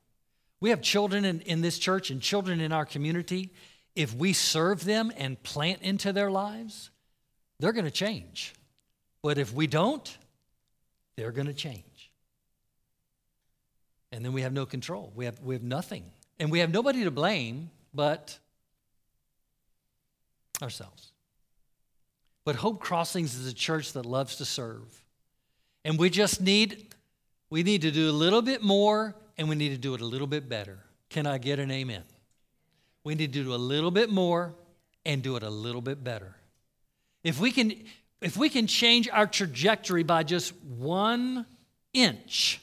We 0.65 0.71
have 0.71 0.81
children 0.81 1.25
in, 1.25 1.41
in 1.41 1.61
this 1.61 1.77
church 1.77 2.09
and 2.09 2.19
children 2.19 2.59
in 2.59 2.71
our 2.71 2.87
community. 2.87 3.51
If 3.95 4.15
we 4.15 4.33
serve 4.33 4.83
them 4.83 5.11
and 5.15 5.39
plant 5.43 5.83
into 5.83 6.11
their 6.11 6.31
lives, 6.31 6.89
they're 7.59 7.71
going 7.71 7.85
to 7.85 7.91
change. 7.91 8.55
But 9.21 9.37
if 9.37 9.53
we 9.53 9.67
don't, 9.67 10.17
they're 11.17 11.31
going 11.31 11.45
to 11.45 11.53
change. 11.53 12.09
And 14.11 14.25
then 14.25 14.33
we 14.33 14.41
have 14.41 14.53
no 14.53 14.65
control. 14.65 15.13
We 15.13 15.25
have, 15.25 15.39
we 15.39 15.53
have 15.53 15.61
nothing. 15.61 16.03
And 16.39 16.49
we 16.49 16.57
have 16.61 16.71
nobody 16.71 17.03
to 17.03 17.11
blame 17.11 17.69
but 17.93 18.39
ourselves. 20.63 21.11
But 22.43 22.55
Hope 22.55 22.79
Crossings 22.79 23.35
is 23.35 23.45
a 23.45 23.53
church 23.53 23.93
that 23.93 24.07
loves 24.07 24.37
to 24.37 24.45
serve. 24.45 25.03
And 25.83 25.99
we 25.99 26.09
just 26.09 26.41
need 26.41 26.95
we 27.51 27.61
need 27.61 27.83
to 27.83 27.91
do 27.91 28.09
a 28.09 28.11
little 28.11 28.41
bit 28.41 28.63
more 28.63 29.15
and 29.37 29.49
we 29.49 29.55
need 29.55 29.69
to 29.69 29.77
do 29.77 29.93
it 29.93 30.01
a 30.01 30.05
little 30.05 30.27
bit 30.27 30.47
better. 30.49 30.79
Can 31.09 31.27
I 31.27 31.37
get 31.37 31.59
an 31.59 31.71
amen? 31.71 32.03
We 33.03 33.15
need 33.15 33.33
to 33.33 33.43
do 33.43 33.53
a 33.53 33.57
little 33.57 33.91
bit 33.91 34.09
more 34.09 34.53
and 35.05 35.21
do 35.21 35.35
it 35.35 35.43
a 35.43 35.49
little 35.49 35.81
bit 35.81 36.03
better. 36.03 36.35
If 37.23 37.39
we 37.39 37.51
can 37.51 37.73
if 38.21 38.37
we 38.37 38.49
can 38.49 38.65
change 38.65 39.07
our 39.09 39.27
trajectory 39.27 40.03
by 40.03 40.23
just 40.23 40.55
1 40.63 41.45
inch, 41.93 42.61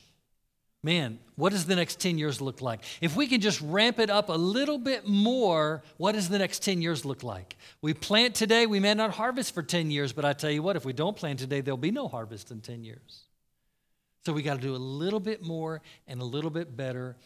man, 0.83 1.19
what 1.37 1.53
does 1.53 1.67
the 1.67 1.77
next 1.77 2.01
10 2.01 2.19
years 2.19 2.41
look 2.41 2.61
like? 2.61 2.83
If 3.01 3.15
we 3.15 3.27
can 3.27 3.41
just 3.41 3.61
ramp 3.61 3.99
it 4.01 4.11
up 4.11 4.29
a 4.29 4.33
little 4.33 4.79
bit 4.79 5.07
more, 5.07 5.83
what 5.99 6.13
does 6.13 6.29
the 6.29 6.39
next 6.39 6.65
10 6.65 6.83
years 6.83 7.05
look 7.05 7.23
like? 7.23 7.57
We 7.81 7.95
plant 7.95 8.35
today, 8.35 8.67
we 8.67 8.81
may 8.81 8.95
not 8.95 9.13
harvest 9.13 9.55
for 9.55 9.63
10 9.63 9.91
years, 9.91 10.13
but 10.13 10.25
I 10.25 10.33
tell 10.33 10.51
you 10.51 10.63
what, 10.63 10.75
if 10.75 10.85
we 10.85 10.93
don't 10.93 11.17
plant 11.17 11.39
today, 11.39 11.61
there'll 11.61 11.77
be 11.77 11.91
no 11.91 12.09
harvest 12.09 12.51
in 12.51 12.61
10 12.61 12.83
years. 12.83 13.25
So 14.25 14.33
we 14.33 14.43
got 14.43 14.55
to 14.55 14.61
do 14.61 14.75
a 14.75 14.77
little 14.77 15.21
bit 15.21 15.45
more 15.45 15.83
and 16.07 16.21
a 16.21 16.25
little 16.25 16.51
bit 16.51 16.77
better. 16.77 17.17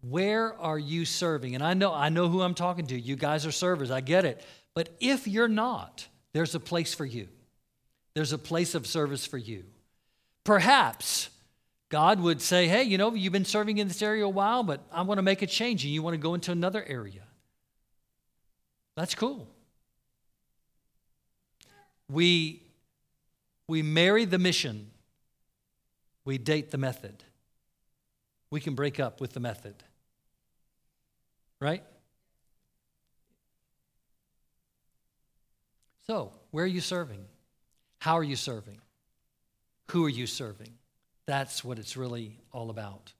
Where 0.00 0.54
are 0.54 0.78
you 0.78 1.04
serving? 1.04 1.54
And 1.54 1.62
I 1.62 1.74
know 1.74 1.92
I 1.92 2.08
know 2.08 2.28
who 2.28 2.40
I'm 2.42 2.54
talking 2.54 2.86
to. 2.86 2.98
You 2.98 3.16
guys 3.16 3.44
are 3.44 3.52
servers. 3.52 3.90
I 3.90 4.00
get 4.00 4.24
it. 4.24 4.44
But 4.74 4.90
if 5.00 5.26
you're 5.26 5.48
not, 5.48 6.06
there's 6.32 6.54
a 6.54 6.60
place 6.60 6.94
for 6.94 7.04
you. 7.04 7.28
There's 8.14 8.32
a 8.32 8.38
place 8.38 8.74
of 8.74 8.86
service 8.86 9.26
for 9.26 9.38
you. 9.38 9.64
Perhaps 10.44 11.30
God 11.88 12.20
would 12.20 12.40
say, 12.40 12.68
hey, 12.68 12.82
you 12.82 12.98
know, 12.98 13.14
you've 13.14 13.32
been 13.32 13.44
serving 13.44 13.78
in 13.78 13.88
this 13.88 14.02
area 14.02 14.24
a 14.24 14.28
while, 14.28 14.62
but 14.62 14.80
I 14.92 15.02
want 15.02 15.18
to 15.18 15.22
make 15.22 15.42
a 15.42 15.46
change 15.46 15.84
and 15.84 15.92
you 15.92 16.02
want 16.02 16.14
to 16.14 16.18
go 16.18 16.34
into 16.34 16.52
another 16.52 16.84
area. 16.86 17.22
That's 18.94 19.14
cool. 19.14 19.46
We, 22.10 22.62
we 23.68 23.82
marry 23.82 24.24
the 24.24 24.38
mission, 24.38 24.90
we 26.28 26.36
date 26.36 26.70
the 26.70 26.76
method. 26.76 27.24
We 28.50 28.60
can 28.60 28.74
break 28.74 29.00
up 29.00 29.18
with 29.18 29.32
the 29.32 29.40
method. 29.40 29.76
Right? 31.58 31.82
So, 36.06 36.32
where 36.50 36.64
are 36.64 36.66
you 36.68 36.82
serving? 36.82 37.24
How 38.00 38.18
are 38.18 38.22
you 38.22 38.36
serving? 38.36 38.78
Who 39.92 40.04
are 40.04 40.10
you 40.10 40.26
serving? 40.26 40.74
That's 41.24 41.64
what 41.64 41.78
it's 41.78 41.96
really 41.96 42.36
all 42.52 42.68
about. 42.68 43.14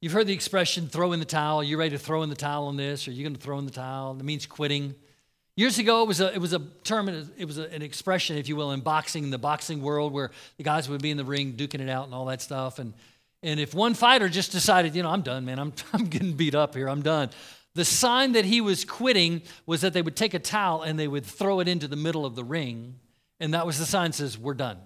You've 0.00 0.14
heard 0.14 0.26
the 0.26 0.32
expression 0.32 0.88
throw 0.88 1.12
in 1.12 1.20
the 1.20 1.26
towel. 1.26 1.60
Are 1.60 1.64
you 1.64 1.76
ready 1.76 1.90
to 1.90 1.98
throw 1.98 2.22
in 2.22 2.30
the 2.30 2.34
towel 2.34 2.68
on 2.68 2.78
this? 2.78 3.06
Are 3.06 3.12
you 3.12 3.24
going 3.24 3.36
to 3.36 3.40
throw 3.40 3.58
in 3.58 3.66
the 3.66 3.70
towel? 3.70 4.16
It 4.18 4.24
means 4.24 4.46
quitting. 4.46 4.94
Years 5.60 5.78
ago, 5.78 6.00
it 6.00 6.08
was 6.08 6.22
a, 6.22 6.32
it 6.32 6.38
was 6.38 6.54
a 6.54 6.60
term, 6.84 7.06
it 7.36 7.44
was 7.44 7.58
a, 7.58 7.70
an 7.70 7.82
expression, 7.82 8.38
if 8.38 8.48
you 8.48 8.56
will, 8.56 8.72
in 8.72 8.80
boxing, 8.80 9.28
the 9.28 9.36
boxing 9.36 9.82
world, 9.82 10.10
where 10.10 10.30
the 10.56 10.64
guys 10.64 10.88
would 10.88 11.02
be 11.02 11.10
in 11.10 11.18
the 11.18 11.24
ring 11.24 11.52
duking 11.52 11.80
it 11.80 11.90
out 11.90 12.06
and 12.06 12.14
all 12.14 12.24
that 12.24 12.40
stuff. 12.40 12.78
And, 12.78 12.94
and 13.42 13.60
if 13.60 13.74
one 13.74 13.92
fighter 13.92 14.30
just 14.30 14.52
decided, 14.52 14.94
you 14.94 15.02
know, 15.02 15.10
I'm 15.10 15.20
done, 15.20 15.44
man, 15.44 15.58
I'm, 15.58 15.74
I'm 15.92 16.06
getting 16.06 16.32
beat 16.32 16.54
up 16.54 16.74
here, 16.74 16.88
I'm 16.88 17.02
done. 17.02 17.28
The 17.74 17.84
sign 17.84 18.32
that 18.32 18.46
he 18.46 18.62
was 18.62 18.86
quitting 18.86 19.42
was 19.66 19.82
that 19.82 19.92
they 19.92 20.00
would 20.00 20.16
take 20.16 20.32
a 20.32 20.38
towel 20.38 20.80
and 20.80 20.98
they 20.98 21.06
would 21.06 21.26
throw 21.26 21.60
it 21.60 21.68
into 21.68 21.86
the 21.88 21.94
middle 21.94 22.24
of 22.24 22.36
the 22.36 22.42
ring. 22.42 22.94
And 23.38 23.52
that 23.52 23.66
was 23.66 23.78
the 23.78 23.84
sign 23.84 24.12
that 24.12 24.16
says, 24.16 24.38
We're 24.38 24.54
done. 24.54 24.78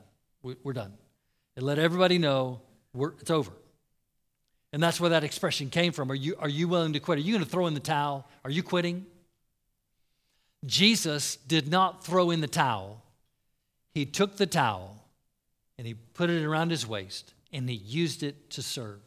We're 0.42 0.72
done. 0.72 0.94
And 1.54 1.64
let 1.64 1.78
everybody 1.78 2.18
know 2.18 2.62
it's 3.20 3.30
over. 3.30 3.52
And 4.72 4.82
that's 4.82 5.00
where 5.00 5.10
that 5.10 5.22
expression 5.22 5.70
came 5.70 5.92
from. 5.92 6.10
Are 6.10 6.16
you, 6.16 6.34
are 6.37 6.48
you 6.48 6.66
willing 6.66 6.94
to 6.94 6.98
quit? 6.98 7.18
Are 7.18 7.20
you 7.20 7.32
going 7.32 7.44
to 7.44 7.48
throw 7.48 7.68
in 7.68 7.74
the 7.74 7.80
towel? 7.80 8.28
Are 8.44 8.50
you 8.50 8.64
quitting? 8.64 9.06
Jesus 10.66 11.37
did 11.37 11.68
not 11.68 12.05
throw 12.05 12.31
in 12.31 12.40
the 12.40 12.48
towel. 12.48 13.03
He 13.92 14.07
took 14.07 14.37
the 14.37 14.46
towel 14.46 15.05
and 15.79 15.87
he 15.87 15.94
put 15.94 16.31
it 16.31 16.44
around 16.44 16.70
his 16.70 16.87
waist 16.87 17.35
and 17.53 17.68
he 17.68 17.77
used 17.77 18.22
it 18.22 18.50
to 18.50 18.62
serve. 18.62 19.00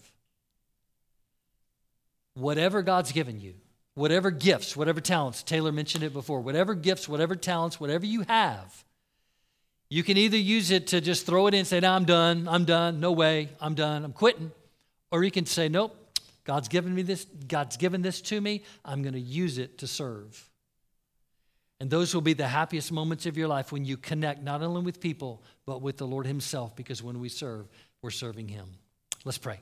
Whatever 2.35 2.81
God's 2.81 3.11
given 3.11 3.39
you, 3.41 3.55
whatever 3.95 4.29
gifts, 4.29 4.77
whatever 4.77 5.01
talents, 5.01 5.43
Taylor 5.43 5.71
mentioned 5.71 6.03
it 6.03 6.13
before, 6.13 6.39
whatever 6.39 6.75
gifts, 6.75 7.09
whatever 7.09 7.35
talents, 7.35 7.79
whatever 7.79 8.05
you 8.05 8.21
have, 8.27 8.85
you 9.89 10.03
can 10.03 10.17
either 10.17 10.37
use 10.37 10.69
it 10.69 10.87
to 10.87 11.01
just 11.01 11.25
throw 11.25 11.47
it 11.47 11.53
in 11.53 11.59
and 11.59 11.67
say, 11.67 11.79
no, 11.79 11.91
I'm 11.93 12.05
done, 12.05 12.47
I'm 12.47 12.65
done, 12.65 12.99
no 12.99 13.11
way, 13.11 13.49
I'm 13.59 13.73
done, 13.73 14.03
I'm 14.03 14.13
quitting. 14.13 14.51
Or 15.11 15.23
you 15.23 15.31
can 15.31 15.45
say, 15.45 15.69
nope, 15.69 15.95
God's 16.43 16.67
given 16.67 16.93
me 16.93 17.01
this, 17.01 17.25
God's 17.47 17.77
given 17.77 18.01
this 18.01 18.21
to 18.21 18.39
me, 18.39 18.63
I'm 18.85 19.01
going 19.01 19.13
to 19.13 19.19
use 19.19 19.57
it 19.57 19.77
to 19.79 19.87
serve. 19.87 20.46
And 21.79 21.89
those 21.89 22.13
will 22.13 22.21
be 22.21 22.33
the 22.33 22.47
happiest 22.47 22.91
moments 22.91 23.25
of 23.25 23.37
your 23.37 23.47
life 23.47 23.71
when 23.71 23.85
you 23.85 23.97
connect 23.97 24.41
not 24.41 24.63
only 24.63 24.81
with 24.81 24.99
people, 24.99 25.43
but 25.65 25.81
with 25.81 25.97
the 25.97 26.07
Lord 26.07 26.25
Himself, 26.25 26.75
because 26.75 27.03
when 27.03 27.19
we 27.19 27.29
serve, 27.29 27.67
we're 28.01 28.09
serving 28.09 28.47
Him. 28.47 28.67
Let's 29.25 29.37
pray. 29.37 29.59